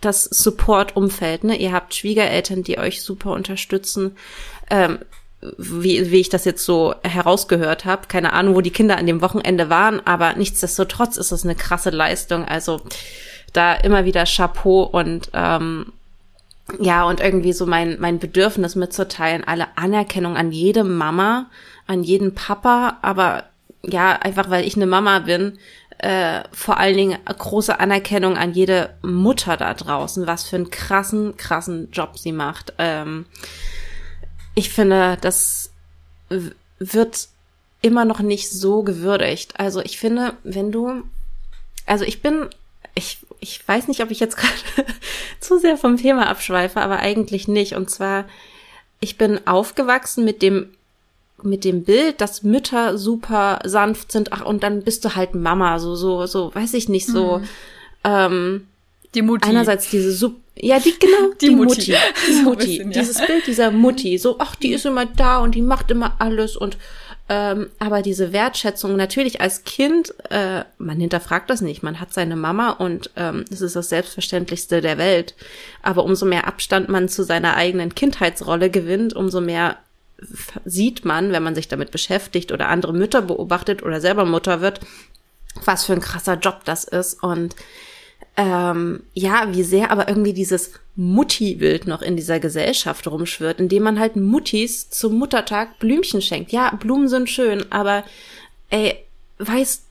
[0.00, 1.44] das Support-Umfeld.
[1.44, 1.56] Ne?
[1.56, 4.16] Ihr habt Schwiegereltern, die euch super unterstützen.
[4.70, 4.98] Ähm,
[5.58, 8.08] wie, wie ich das jetzt so herausgehört habe.
[8.08, 11.90] Keine Ahnung, wo die Kinder an dem Wochenende waren, aber nichtsdestotrotz ist es eine krasse
[11.90, 12.44] Leistung.
[12.44, 12.80] Also
[13.52, 15.92] da immer wieder Chapeau und ähm,
[16.80, 21.48] ja, und irgendwie so mein, mein Bedürfnis mitzuteilen, alle Anerkennung an jede Mama,
[21.86, 23.44] an jeden Papa, aber
[23.82, 25.58] ja, einfach weil ich eine Mama bin,
[25.98, 31.36] äh, vor allen Dingen große Anerkennung an jede Mutter da draußen, was für einen krassen,
[31.36, 32.74] krassen Job sie macht.
[32.78, 33.26] Ähm,
[34.54, 35.70] ich finde, das
[36.78, 37.28] wird
[37.82, 39.58] immer noch nicht so gewürdigt.
[39.58, 41.02] Also ich finde, wenn du,
[41.86, 42.48] also ich bin,
[42.94, 44.86] ich, ich weiß nicht, ob ich jetzt gerade
[45.40, 47.74] zu sehr vom Thema abschweife, aber eigentlich nicht.
[47.74, 48.26] Und zwar,
[49.00, 50.75] ich bin aufgewachsen mit dem
[51.42, 55.78] mit dem Bild, dass Mütter super sanft sind, ach, und dann bist du halt Mama,
[55.78, 57.44] so, so, so, weiß ich nicht, so, mhm.
[58.04, 58.66] ähm,
[59.14, 59.48] die Mutti.
[59.48, 61.92] Einerseits diese Sub ja, die, genau, die, die Mutti.
[61.92, 61.96] Mutti.
[62.26, 62.66] Die Mutti.
[62.66, 63.00] Bisschen, ja.
[63.00, 66.56] Dieses Bild dieser Mutti, so, ach, die ist immer da und die macht immer alles
[66.56, 66.78] und,
[67.28, 72.36] ähm, aber diese Wertschätzung, natürlich als Kind, äh, man hinterfragt das nicht, man hat seine
[72.36, 75.34] Mama und ähm, es ist das Selbstverständlichste der Welt.
[75.82, 79.76] Aber umso mehr Abstand man zu seiner eigenen Kindheitsrolle gewinnt, umso mehr
[80.64, 84.80] sieht man, wenn man sich damit beschäftigt oder andere Mütter beobachtet oder selber Mutter wird,
[85.64, 87.54] was für ein krasser Job das ist und
[88.38, 93.98] ähm, ja, wie sehr aber irgendwie dieses Mutti-Bild noch in dieser Gesellschaft rumschwirrt, indem man
[93.98, 96.52] halt Muttis zum Muttertag Blümchen schenkt.
[96.52, 98.04] Ja, Blumen sind schön, aber
[98.68, 98.96] ey,
[99.38, 99.82] weißt,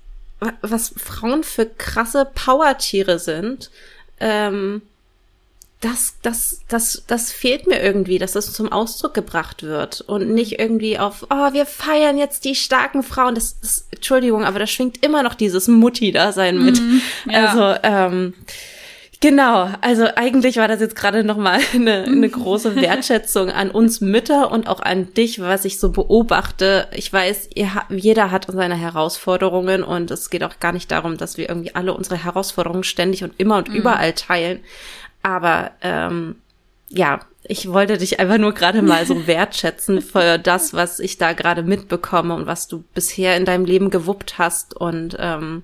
[0.62, 3.72] was Frauen für krasse Powertiere sind?
[4.20, 4.82] Ähm,
[5.86, 10.60] das, das, das, das fehlt mir irgendwie, dass das zum Ausdruck gebracht wird und nicht
[10.60, 13.36] irgendwie auf, oh, wir feiern jetzt die starken Frauen.
[13.36, 16.82] Das, das Entschuldigung, aber da schwingt immer noch dieses Mutti-Dasein mit.
[16.82, 17.46] Mm, ja.
[17.46, 18.34] Also, ähm,
[19.22, 24.52] Genau, also eigentlich war das jetzt gerade nochmal eine, eine große Wertschätzung an uns Mütter
[24.52, 26.88] und auch an dich, was ich so beobachte.
[26.94, 31.38] Ich weiß, ihr, jeder hat seine Herausforderungen und es geht auch gar nicht darum, dass
[31.38, 33.76] wir irgendwie alle unsere Herausforderungen ständig und immer und mhm.
[33.76, 34.60] überall teilen.
[35.26, 36.36] Aber ähm,
[36.88, 41.34] ja, ich wollte dich einfach nur gerade mal so wertschätzen für das, was ich da
[41.34, 44.76] gerade mitbekomme und was du bisher in deinem Leben gewuppt hast.
[44.76, 45.64] Und ähm,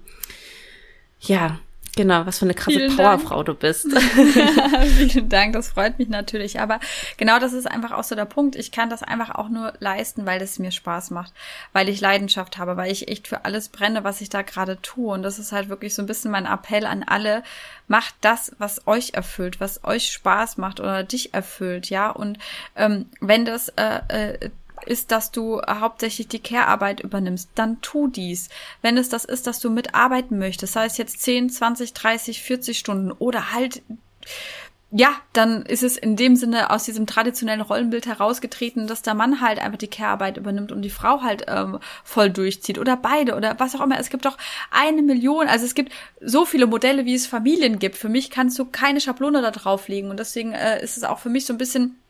[1.20, 1.59] ja,
[1.98, 3.88] Genau, was für eine krasse Vielen Powerfrau du bist.
[4.98, 6.62] Vielen Dank, das freut mich natürlich.
[6.62, 6.80] Aber
[7.18, 8.56] genau das ist einfach auch so der Punkt.
[8.56, 11.34] Ich kann das einfach auch nur leisten, weil es mir Spaß macht,
[11.74, 15.14] weil ich Leidenschaft habe, weil ich echt für alles brenne, was ich da gerade tue.
[15.14, 17.44] Und das ist halt wirklich so ein bisschen mein Appell an alle.
[17.89, 22.10] Macht das, was euch erfüllt, was euch Spaß macht oder dich erfüllt, ja.
[22.10, 22.39] Und
[22.78, 24.50] ähm, wenn das äh, äh,
[24.86, 28.49] ist, dass du hauptsächlich die Care-Arbeit übernimmst, dann tu dies.
[28.82, 32.77] Wenn es das ist, dass du mitarbeiten möchtest, sei es jetzt 10, 20, 30, 40
[32.77, 33.82] Stunden oder halt
[34.93, 39.39] ja, dann ist es in dem Sinne aus diesem traditionellen Rollenbild herausgetreten, dass der Mann
[39.39, 43.57] halt einfach die Care-Arbeit übernimmt und die Frau halt ähm, voll durchzieht oder beide oder
[43.57, 43.97] was auch immer.
[43.99, 44.38] Es gibt doch
[44.69, 47.95] eine Million, also es gibt so viele Modelle, wie es Familien gibt.
[47.95, 51.29] Für mich kannst du keine Schablone da drauflegen und deswegen äh, ist es auch für
[51.29, 52.01] mich so ein bisschen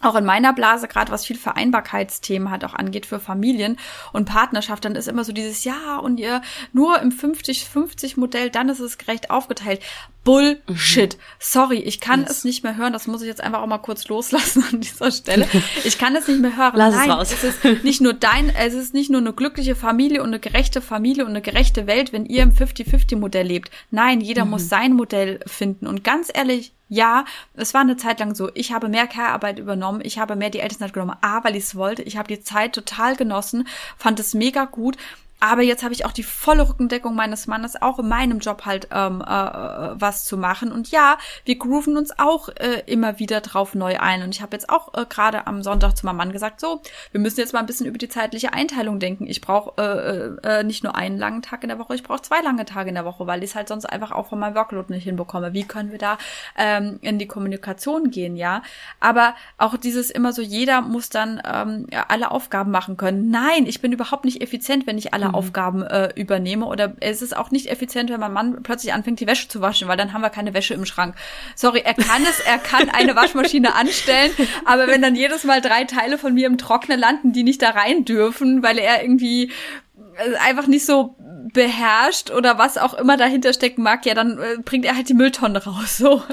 [0.00, 3.78] auch in meiner Blase, gerade was viel Vereinbarkeitsthemen hat auch angeht für Familien
[4.12, 6.42] und Partnerschaft, dann ist immer so dieses Ja und ihr
[6.72, 9.80] nur im 50-50-Modell, dann ist es gerecht aufgeteilt.
[10.24, 11.16] Bullshit.
[11.16, 11.20] Mhm.
[11.38, 12.30] Sorry, ich kann yes.
[12.30, 12.94] es nicht mehr hören.
[12.94, 15.46] Das muss ich jetzt einfach auch mal kurz loslassen an dieser Stelle.
[15.84, 16.72] Ich kann es nicht mehr hören.
[16.74, 17.32] Lass Nein, es raus.
[17.32, 20.80] Es ist nicht nur dein, es ist nicht nur eine glückliche Familie und eine gerechte
[20.80, 23.70] Familie und eine gerechte Welt, wenn ihr im 50-50-Modell lebt.
[23.90, 24.52] Nein, jeder mhm.
[24.52, 25.86] muss sein Modell finden.
[25.86, 27.24] Und ganz ehrlich, ja,
[27.54, 28.50] es war eine Zeit lang so.
[28.54, 30.00] Ich habe mehr Care-Arbeit übernommen.
[30.04, 31.16] Ich habe mehr die Elternzeit genommen.
[31.20, 32.02] A, weil ich es wollte.
[32.02, 33.66] Ich habe die Zeit total genossen,
[33.98, 34.96] fand es mega gut.
[35.40, 38.88] Aber jetzt habe ich auch die volle Rückendeckung meines Mannes, auch in meinem Job halt
[38.90, 40.72] ähm, äh, was zu machen.
[40.72, 44.22] Und ja, wir grooven uns auch äh, immer wieder drauf neu ein.
[44.22, 46.80] Und ich habe jetzt auch äh, gerade am Sonntag zu meinem Mann gesagt, so,
[47.12, 49.26] wir müssen jetzt mal ein bisschen über die zeitliche Einteilung denken.
[49.26, 52.40] Ich brauche äh, äh, nicht nur einen langen Tag in der Woche, ich brauche zwei
[52.40, 54.92] lange Tage in der Woche, weil ich es halt sonst einfach auch von meinem Workload
[54.92, 55.52] nicht hinbekomme.
[55.52, 56.16] Wie können wir da
[56.56, 58.62] ähm, in die Kommunikation gehen, ja?
[59.00, 63.30] Aber auch dieses immer so, jeder muss dann ähm, alle Aufgaben machen können.
[63.30, 65.34] Nein, ich bin überhaupt nicht effizient, wenn ich alle mhm.
[65.34, 66.66] Aufgaben äh, übernehme.
[66.66, 69.88] Oder es ist auch nicht effizient, wenn mein Mann plötzlich anfängt, die Wäsche zu waschen,
[69.88, 71.14] weil dann haben wir keine Wäsche im Schrank.
[71.54, 74.32] Sorry, er kann es, er kann eine Waschmaschine anstellen,
[74.64, 77.70] aber wenn dann jedes Mal drei Teile von mir im Trocknen landen, die nicht da
[77.70, 79.50] rein dürfen, weil er irgendwie
[80.40, 81.16] einfach nicht so
[81.52, 85.14] beherrscht oder was auch immer dahinter stecken mag, ja, dann äh, bringt er halt die
[85.14, 85.96] Mülltonne raus.
[85.96, 86.22] So.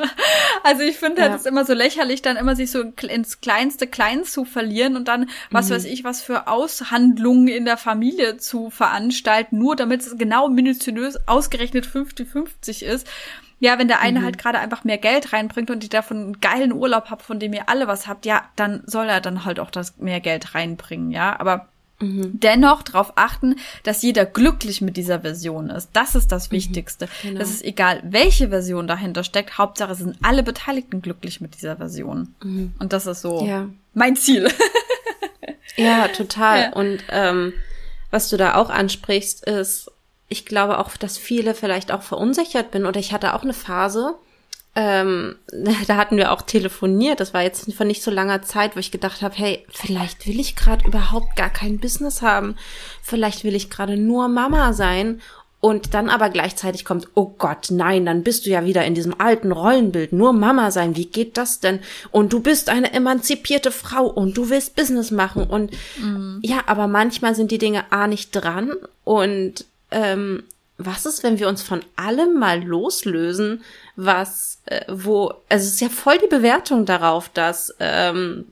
[0.63, 4.23] Also ich finde halt, es immer so lächerlich, dann immer sich so ins kleinste Klein
[4.25, 5.73] zu verlieren und dann, was mhm.
[5.73, 11.27] weiß ich, was für Aushandlungen in der Familie zu veranstalten, nur damit es genau minutiös
[11.27, 13.07] ausgerechnet 50-50 ist.
[13.59, 14.25] Ja, wenn der eine mhm.
[14.25, 17.53] halt gerade einfach mehr Geld reinbringt und ich davon einen geilen Urlaub hab, von dem
[17.53, 21.09] ihr alle was habt, ja, dann soll er dann halt auch das mehr Geld reinbringen,
[21.09, 21.39] ja.
[21.39, 21.70] Aber
[22.01, 22.39] Mhm.
[22.39, 25.89] Dennoch darauf achten, dass jeder glücklich mit dieser Version ist.
[25.93, 26.55] Das ist das mhm.
[26.55, 27.05] Wichtigste.
[27.05, 27.39] Mhm, genau.
[27.39, 29.57] Das ist egal, welche Version dahinter steckt.
[29.57, 32.35] Hauptsache sind alle Beteiligten glücklich mit dieser Version.
[32.43, 32.73] Mhm.
[32.79, 33.69] Und das ist so ja.
[33.93, 34.49] mein Ziel.
[35.75, 36.41] ja, total.
[36.61, 36.73] Ja.
[36.73, 37.53] Und ähm,
[38.09, 39.89] was du da auch ansprichst, ist,
[40.27, 42.85] ich glaube auch, dass viele vielleicht auch verunsichert bin.
[42.85, 44.15] Oder ich hatte auch eine Phase,
[44.75, 45.35] ähm,
[45.87, 48.91] da hatten wir auch telefoniert, das war jetzt von nicht so langer Zeit, wo ich
[48.91, 52.55] gedacht habe, hey, vielleicht will ich gerade überhaupt gar kein Business haben,
[53.01, 55.21] vielleicht will ich gerade nur Mama sein.
[55.63, 59.13] Und dann aber gleichzeitig kommt, oh Gott, nein, dann bist du ja wieder in diesem
[59.21, 61.81] alten Rollenbild, nur Mama sein, wie geht das denn?
[62.09, 65.43] Und du bist eine emanzipierte Frau und du willst Business machen.
[65.43, 65.69] Und
[65.99, 66.39] mhm.
[66.41, 68.71] ja, aber manchmal sind die Dinge A nicht dran.
[69.03, 70.41] Und ähm,
[70.85, 73.63] was ist, wenn wir uns von allem mal loslösen,
[73.95, 78.45] was, äh, wo, also es ist ja voll die Bewertung darauf, dass, ähm,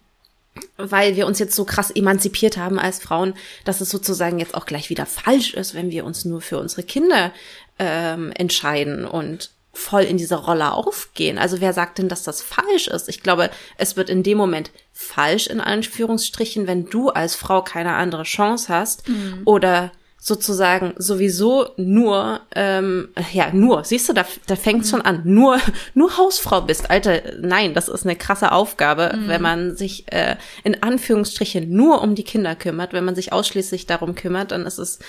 [0.78, 3.34] weil wir uns jetzt so krass emanzipiert haben als Frauen,
[3.66, 6.84] dass es sozusagen jetzt auch gleich wieder falsch ist, wenn wir uns nur für unsere
[6.84, 7.32] Kinder
[7.78, 11.38] ähm, entscheiden und voll in diese Rolle aufgehen.
[11.38, 13.08] Also wer sagt denn, dass das falsch ist?
[13.08, 17.94] Ich glaube, es wird in dem Moment falsch in Anführungsstrichen, wenn du als Frau keine
[17.94, 19.42] andere Chance hast mhm.
[19.46, 25.60] oder sozusagen sowieso nur, ähm, ja, nur, siehst du, da, da fängt schon an, nur,
[25.94, 26.92] nur Hausfrau bist.
[26.92, 29.28] Alter, nein, das ist eine krasse Aufgabe, mhm.
[29.28, 33.88] wenn man sich äh, in Anführungsstrichen nur um die Kinder kümmert, wenn man sich ausschließlich
[33.88, 35.00] darum kümmert, dann ist es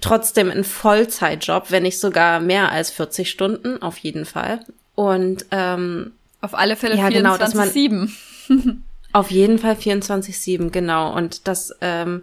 [0.00, 4.60] trotzdem ein Vollzeitjob, wenn nicht sogar mehr als 40 Stunden, auf jeden Fall.
[4.94, 8.10] Und ähm, auf alle Fälle ja, 24-7.
[8.48, 8.72] Genau,
[9.12, 11.14] auf jeden Fall 24-7, genau.
[11.14, 12.22] Und das ähm,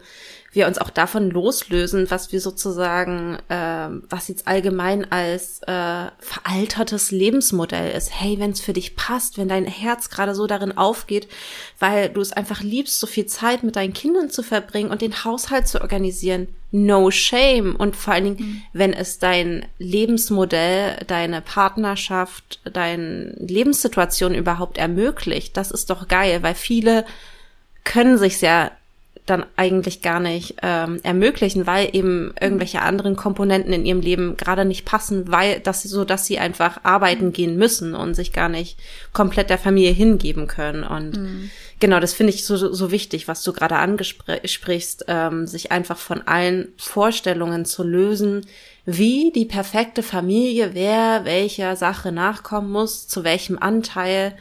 [0.53, 7.11] wir uns auch davon loslösen, was wir sozusagen, äh, was jetzt allgemein als äh, veraltertes
[7.11, 8.11] Lebensmodell ist.
[8.13, 11.27] Hey, wenn es für dich passt, wenn dein Herz gerade so darin aufgeht,
[11.79, 15.23] weil du es einfach liebst, so viel Zeit mit deinen Kindern zu verbringen und den
[15.25, 17.75] Haushalt zu organisieren, no shame.
[17.75, 18.61] Und vor allen Dingen, mhm.
[18.73, 26.55] wenn es dein Lebensmodell, deine Partnerschaft, deine Lebenssituation überhaupt ermöglicht, das ist doch geil, weil
[26.55, 27.05] viele
[27.83, 28.71] können sich ja
[29.25, 34.65] dann eigentlich gar nicht ähm, ermöglichen, weil eben irgendwelche anderen Komponenten in ihrem Leben gerade
[34.65, 38.77] nicht passen, weil das so, dass sie einfach arbeiten gehen müssen und sich gar nicht
[39.13, 40.83] komplett der Familie hingeben können.
[40.83, 41.49] Und mhm.
[41.79, 46.21] genau, das finde ich so, so wichtig, was du gerade angesprichst, ähm, sich einfach von
[46.27, 48.45] allen Vorstellungen zu lösen,
[48.85, 54.35] wie die perfekte Familie, wer welcher Sache nachkommen muss, zu welchem Anteil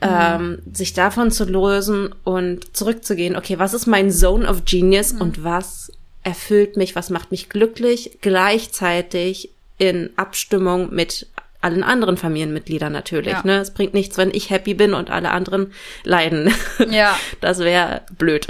[0.00, 5.20] ähm, sich davon zu lösen und zurückzugehen, okay, was ist mein Zone of Genius mhm.
[5.20, 5.92] und was
[6.22, 11.26] erfüllt mich, was macht mich glücklich, gleichzeitig in Abstimmung mit
[11.62, 13.32] allen anderen Familienmitgliedern natürlich.
[13.32, 13.42] Ja.
[13.44, 13.58] Ne?
[13.58, 15.72] Es bringt nichts, wenn ich happy bin und alle anderen
[16.04, 16.52] leiden.
[16.90, 17.18] Ja.
[17.40, 18.46] Das wäre blöd.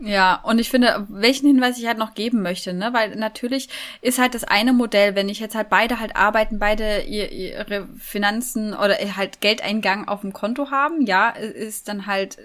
[0.00, 3.68] Ja, und ich finde, welchen Hinweis ich halt noch geben möchte, ne, weil natürlich
[4.00, 8.74] ist halt das eine Modell, wenn ich jetzt halt beide halt arbeiten, beide ihre Finanzen
[8.74, 12.38] oder halt Geldeingang auf dem Konto haben, ja, ist dann halt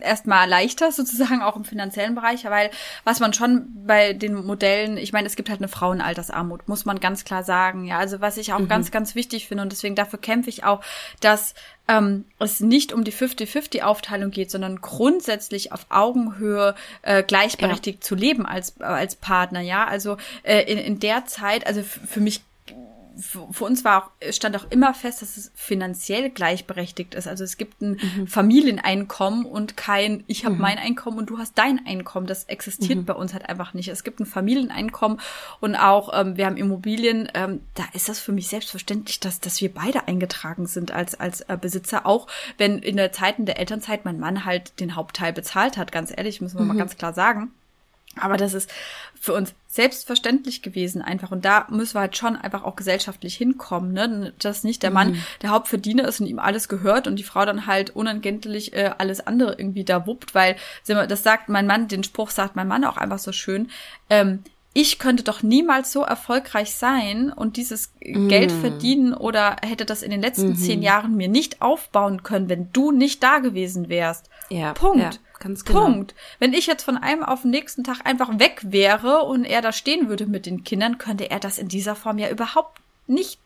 [0.00, 2.70] erstmal leichter, sozusagen auch im finanziellen Bereich, weil
[3.04, 7.00] was man schon bei den Modellen, ich meine, es gibt halt eine Frauenaltersarmut, muss man
[7.00, 7.84] ganz klar sagen.
[7.84, 8.68] Ja, also was ich auch mhm.
[8.68, 10.82] ganz, ganz wichtig finde und deswegen dafür kämpfe ich auch,
[11.20, 11.54] dass
[11.88, 18.06] ähm, es nicht um die 50-50-Aufteilung geht, sondern grundsätzlich auf Augenhöhe äh, gleichberechtigt ja.
[18.06, 19.84] zu leben als, äh, als Partner, ja.
[19.84, 22.42] Also äh, in, in der Zeit, also für mich
[23.18, 27.28] für uns war auch, stand auch immer fest, dass es finanziell gleichberechtigt ist.
[27.28, 28.26] Also es gibt ein mhm.
[28.26, 30.60] Familieneinkommen und kein, ich habe mhm.
[30.60, 32.26] mein Einkommen und du hast dein Einkommen.
[32.26, 33.04] Das existiert mhm.
[33.04, 33.88] bei uns halt einfach nicht.
[33.88, 35.20] Es gibt ein Familieneinkommen
[35.60, 37.28] und auch ähm, wir haben Immobilien.
[37.34, 41.42] Ähm, da ist das für mich selbstverständlich, dass, dass wir beide eingetragen sind als, als
[41.42, 42.06] äh, Besitzer.
[42.06, 42.26] Auch
[42.58, 45.92] wenn in der Zeiten der Elternzeit mein Mann halt den Hauptteil bezahlt hat.
[45.92, 46.78] Ganz ehrlich, müssen wir mal mhm.
[46.78, 47.52] ganz klar sagen.
[48.20, 48.70] Aber das ist
[49.20, 51.30] für uns selbstverständlich gewesen einfach.
[51.30, 54.32] Und da müssen wir halt schon einfach auch gesellschaftlich hinkommen, ne?
[54.38, 55.22] Dass nicht der Mann mhm.
[55.40, 59.26] der Hauptverdiener ist und ihm alles gehört und die Frau dann halt unentgeltlich äh, alles
[59.26, 60.56] andere irgendwie da wuppt, weil
[60.86, 63.70] das sagt mein Mann, den Spruch sagt mein Mann auch einfach so schön,
[64.10, 64.40] ähm,
[64.74, 68.28] ich könnte doch niemals so erfolgreich sein und dieses mm.
[68.28, 70.64] Geld verdienen oder hätte das in den letzten mm -hmm.
[70.64, 74.30] zehn Jahren mir nicht aufbauen können, wenn du nicht da gewesen wärst.
[74.48, 75.02] Ja, Punkt.
[75.02, 75.10] Ja.
[75.42, 75.86] Ganz genau.
[75.86, 76.14] Punkt.
[76.38, 79.72] Wenn ich jetzt von einem auf den nächsten Tag einfach weg wäre und er da
[79.72, 83.40] stehen würde mit den Kindern, könnte er das in dieser Form ja überhaupt nicht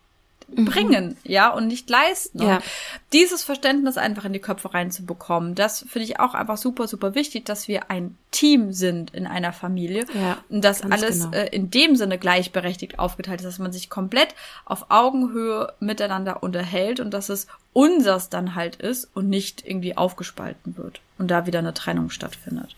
[0.48, 0.64] mhm.
[0.66, 2.42] bringen, ja, und nicht leisten.
[2.42, 2.56] Ja.
[2.56, 2.64] Und
[3.12, 7.44] dieses Verständnis einfach in die Köpfe reinzubekommen, das finde ich auch einfach super, super wichtig,
[7.44, 11.36] dass wir ein Team sind in einer Familie ja, und dass alles genau.
[11.36, 14.34] äh, in dem Sinne gleichberechtigt aufgeteilt ist, dass man sich komplett
[14.64, 20.76] auf Augenhöhe miteinander unterhält und dass es unsers dann halt ist und nicht irgendwie aufgespalten
[20.76, 22.76] wird und da wieder eine Trennung stattfindet.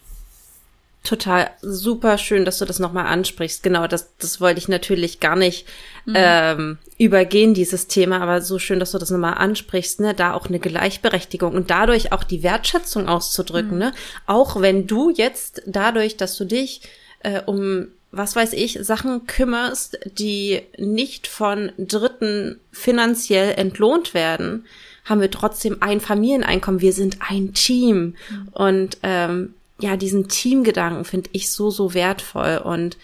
[1.08, 3.62] Total super schön, dass du das nochmal ansprichst.
[3.62, 5.66] Genau, das, das wollte ich natürlich gar nicht
[6.04, 6.12] mhm.
[6.14, 10.12] ähm, übergehen, dieses Thema, aber so schön, dass du das nochmal ansprichst, ne?
[10.12, 13.78] Da auch eine Gleichberechtigung und dadurch auch die Wertschätzung auszudrücken, mhm.
[13.78, 13.92] ne?
[14.26, 16.82] Auch wenn du jetzt dadurch, dass du dich
[17.20, 24.66] äh, um was weiß ich, Sachen kümmerst, die nicht von Dritten finanziell entlohnt werden,
[25.04, 26.82] haben wir trotzdem ein Familieneinkommen.
[26.82, 28.14] Wir sind ein Team.
[28.30, 28.48] Mhm.
[28.52, 32.58] Und ähm, ja, diesen Teamgedanken finde ich so, so wertvoll.
[32.58, 32.96] Und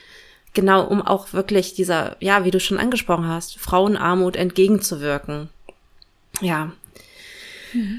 [0.55, 5.49] genau, um auch wirklich dieser, ja, wie du schon angesprochen hast, Frauenarmut entgegenzuwirken.
[6.41, 6.73] Ja.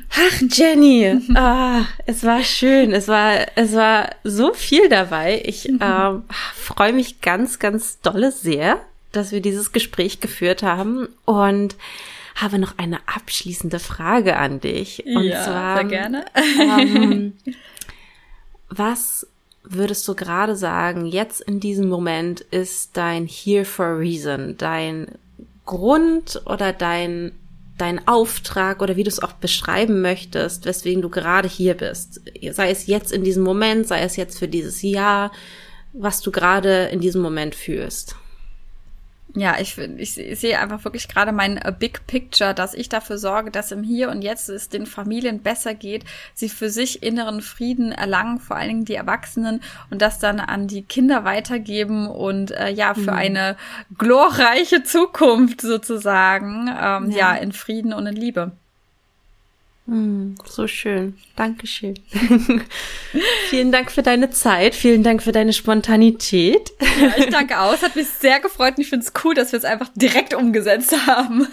[0.09, 2.93] Ach, Jenny, ah, es war schön.
[2.93, 5.41] Es war, es war so viel dabei.
[5.45, 6.23] Ich ähm,
[6.55, 8.79] freue mich ganz, ganz dolle sehr,
[9.11, 11.07] dass wir dieses Gespräch geführt haben.
[11.25, 11.75] Und
[12.35, 15.05] habe noch eine abschließende Frage an dich.
[15.05, 16.25] Und ja, zwar, sehr gerne.
[16.59, 17.33] Ähm,
[18.69, 19.27] was
[19.63, 25.07] würdest du gerade sagen, jetzt in diesem Moment ist dein Here for a Reason, dein
[25.65, 27.31] Grund oder dein,
[27.77, 32.21] dein Auftrag oder wie du es auch beschreiben möchtest, weswegen du gerade hier bist?
[32.51, 35.31] Sei es jetzt in diesem Moment, sei es jetzt für dieses Jahr,
[35.93, 38.15] was du gerade in diesem Moment fühlst
[39.35, 43.17] ja, ich, ich, ich sehe einfach wirklich gerade mein uh, Big Picture, dass ich dafür
[43.17, 47.41] sorge, dass im Hier und Jetzt es den Familien besser geht, sie für sich inneren
[47.41, 49.61] Frieden erlangen, vor allen Dingen die Erwachsenen
[49.91, 53.17] und das dann an die Kinder weitergeben und äh, ja, für mhm.
[53.17, 53.57] eine
[53.97, 57.33] glorreiche Zukunft sozusagen, ähm, ja.
[57.33, 58.53] ja, in Frieden und in Liebe.
[59.87, 61.15] Mm, so schön.
[61.35, 61.99] Dankeschön.
[63.49, 64.73] Vielen Dank für deine Zeit.
[64.73, 66.71] Vielen Dank für deine Spontanität.
[66.99, 67.73] Ja, ich danke auch.
[67.73, 70.33] Es hat mich sehr gefreut und ich finde es cool, dass wir es einfach direkt
[70.33, 71.47] umgesetzt haben.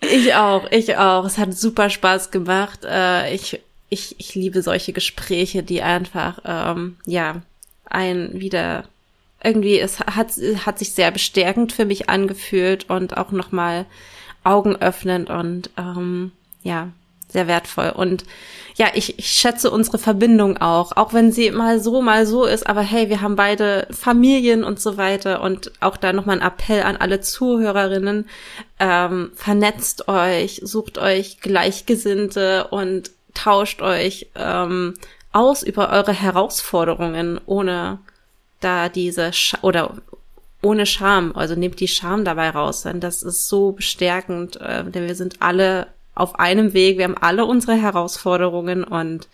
[0.00, 1.24] ich auch, ich auch.
[1.24, 2.80] Es hat super Spaß gemacht.
[2.84, 7.42] Äh, ich, ich, ich liebe solche Gespräche, die einfach, ähm, ja,
[7.88, 8.84] ein wieder
[9.44, 10.32] irgendwie, es hat,
[10.66, 13.86] hat sich sehr bestärkend für mich angefühlt und auch nochmal
[14.42, 16.32] Augen öffnend und ähm,
[16.62, 16.88] ja,
[17.28, 17.90] sehr wertvoll.
[17.90, 18.24] Und
[18.76, 22.66] ja, ich, ich schätze unsere Verbindung auch, auch wenn sie mal so, mal so ist,
[22.66, 26.82] aber hey, wir haben beide Familien und so weiter und auch da nochmal ein Appell
[26.82, 28.28] an alle Zuhörerinnen,
[28.78, 34.94] ähm, vernetzt euch, sucht euch Gleichgesinnte und tauscht euch ähm,
[35.32, 37.98] aus über eure Herausforderungen, ohne
[38.60, 39.94] da diese Sch oder
[40.62, 45.06] ohne Scham, also nehmt die Scham dabei raus, denn das ist so bestärkend, äh, denn
[45.06, 46.98] wir sind alle auf einem Weg.
[46.98, 49.28] Wir haben alle unsere Herausforderungen und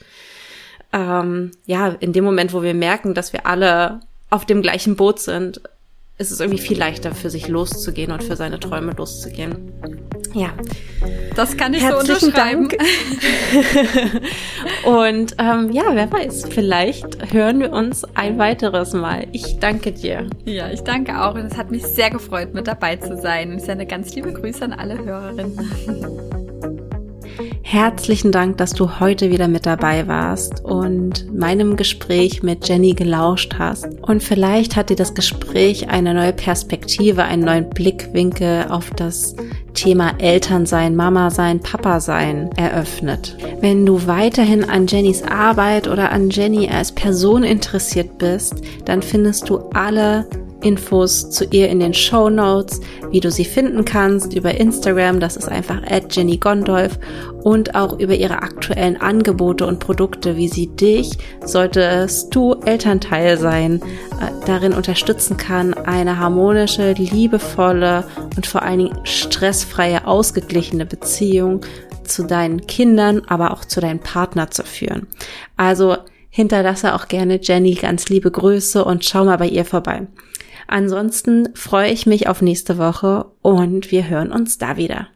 [0.93, 5.21] ähm, ja, in dem Moment, wo wir merken, dass wir alle auf dem gleichen Boot
[5.21, 5.61] sind,
[6.19, 9.73] ist es irgendwie viel leichter für sich loszugehen und für seine Träume loszugehen.
[10.35, 10.51] Ja.
[11.35, 12.69] Das kann ich Herzlichen so unterschreiben.
[12.69, 12.83] Dank.
[14.85, 19.27] und ähm, ja, wer weiß, vielleicht hören wir uns ein weiteres Mal.
[19.33, 20.29] Ich danke dir.
[20.45, 23.51] Ja, ich danke auch und es hat mich sehr gefreut, mit dabei zu sein.
[23.51, 26.33] Und ich sende ganz liebe Grüße an alle Hörerinnen.
[27.73, 33.55] Herzlichen Dank, dass du heute wieder mit dabei warst und meinem Gespräch mit Jenny gelauscht
[33.59, 33.87] hast.
[34.03, 39.35] Und vielleicht hat dir das Gespräch eine neue Perspektive, einen neuen Blickwinkel auf das
[39.73, 43.39] Thema Elternsein, Mama sein, Papa sein eröffnet.
[43.63, 49.49] Wenn du weiterhin an Jennys Arbeit oder an Jenny als Person interessiert bist, dann findest
[49.49, 50.27] du alle
[50.63, 55.37] Infos zu ihr in den Show Notes, wie du sie finden kannst über Instagram, das
[55.37, 56.99] ist einfach at Jenny Gondolf
[57.43, 61.11] und auch über ihre aktuellen Angebote und Produkte, wie sie dich,
[61.45, 63.83] solltest du Elternteil sein,
[64.21, 68.05] äh, darin unterstützen kann, eine harmonische, liebevolle
[68.37, 71.61] und vor allen Dingen stressfreie, ausgeglichene Beziehung
[72.05, 75.07] zu deinen Kindern, aber auch zu deinem Partner zu führen.
[75.57, 75.97] Also
[76.31, 80.07] hinterlasse auch gerne Jenny ganz liebe Grüße und schau mal bei ihr vorbei.
[80.67, 85.09] Ansonsten freue ich mich auf nächste Woche und wir hören uns da wieder.